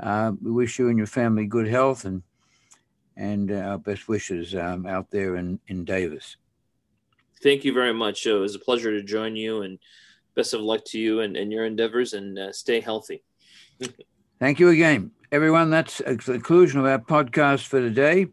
uh, 0.00 0.32
we 0.42 0.50
wish 0.50 0.78
you 0.78 0.88
and 0.88 0.98
your 0.98 1.06
family 1.06 1.46
good 1.46 1.68
health 1.68 2.04
and 2.04 2.22
and 3.16 3.52
uh, 3.52 3.56
our 3.56 3.78
best 3.78 4.08
wishes 4.08 4.56
um, 4.56 4.86
out 4.86 5.08
there 5.12 5.36
in, 5.36 5.60
in 5.68 5.84
Davis 5.84 6.36
thank 7.42 7.64
you 7.64 7.72
very 7.72 7.94
much. 7.94 8.26
It 8.26 8.32
was 8.32 8.54
a 8.54 8.58
pleasure 8.58 8.90
to 8.90 9.02
join 9.02 9.36
you, 9.36 9.62
and 9.62 9.78
best 10.34 10.54
of 10.54 10.60
luck 10.60 10.84
to 10.86 10.98
you 10.98 11.20
and, 11.20 11.36
and 11.36 11.52
your 11.52 11.64
endeavors, 11.64 12.12
and 12.12 12.38
uh, 12.38 12.52
stay 12.52 12.80
healthy. 12.80 13.22
thank 14.38 14.60
you 14.60 14.68
again, 14.68 15.10
everyone. 15.32 15.70
That's 15.70 16.00
a 16.00 16.16
conclusion 16.16 16.80
of 16.80 16.86
our 16.86 16.98
podcast 16.98 17.66
for 17.66 17.80
today. 17.80 18.28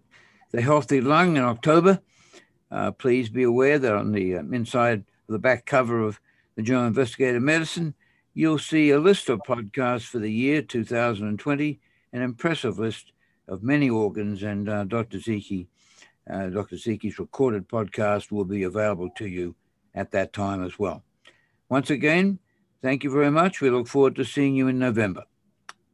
The 0.52 0.62
Healthy 0.62 1.02
Lung 1.02 1.38
in 1.38 1.44
October. 1.44 2.00
Uh, 2.70 2.92
please 2.92 3.30
be 3.30 3.44
aware 3.44 3.80
that 3.80 3.94
on 3.94 4.12
the 4.12 4.38
um, 4.38 4.54
inside 4.54 5.00
of 5.00 5.34
the 5.34 5.40
back 5.40 5.66
cover 5.66 6.02
of 6.02 6.20
the 6.56 6.62
Journal 6.62 6.84
of 6.84 6.88
Investigative 6.88 7.42
Medicine, 7.42 7.94
you'll 8.34 8.60
see 8.60 8.90
a 8.92 9.00
list 9.00 9.30
of 9.30 9.42
podcasts 9.48 10.06
for 10.06 10.20
the 10.20 10.32
year 10.32 10.62
2020, 10.62 11.80
an 12.14 12.22
impressive 12.22 12.80
list 12.80 13.12
of 13.48 13.64
many 13.64 13.90
organs, 13.90 14.44
and 14.44 14.70
uh, 14.70 14.84
Dr. 14.86 15.18
Zeki 15.18 15.68
uh, 16.30 16.48
Dr. 16.48 16.78
Zeki's 16.78 17.20
recorded 17.20 17.68
podcast 17.68 18.32
will 18.32 18.46
be 18.46 18.64
available 18.64 19.10
to 19.18 19.28
you 19.28 19.56
at 19.96 20.12
that 20.12 20.34
time 20.34 20.64
as 20.64 20.78
well. 20.80 21.04
Once 21.70 21.90
again, 21.90 22.40
thank 22.82 23.04
you 23.04 23.12
very 23.12 23.32
much. 23.32 23.62
We 23.62 23.70
look 23.70 23.88
forward 23.88 24.16
to 24.16 24.26
seeing 24.26 24.56
you 24.56 24.68
in 24.68 24.80
November. 24.80 25.24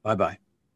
Bye 0.04 0.16
bye. 0.16 0.47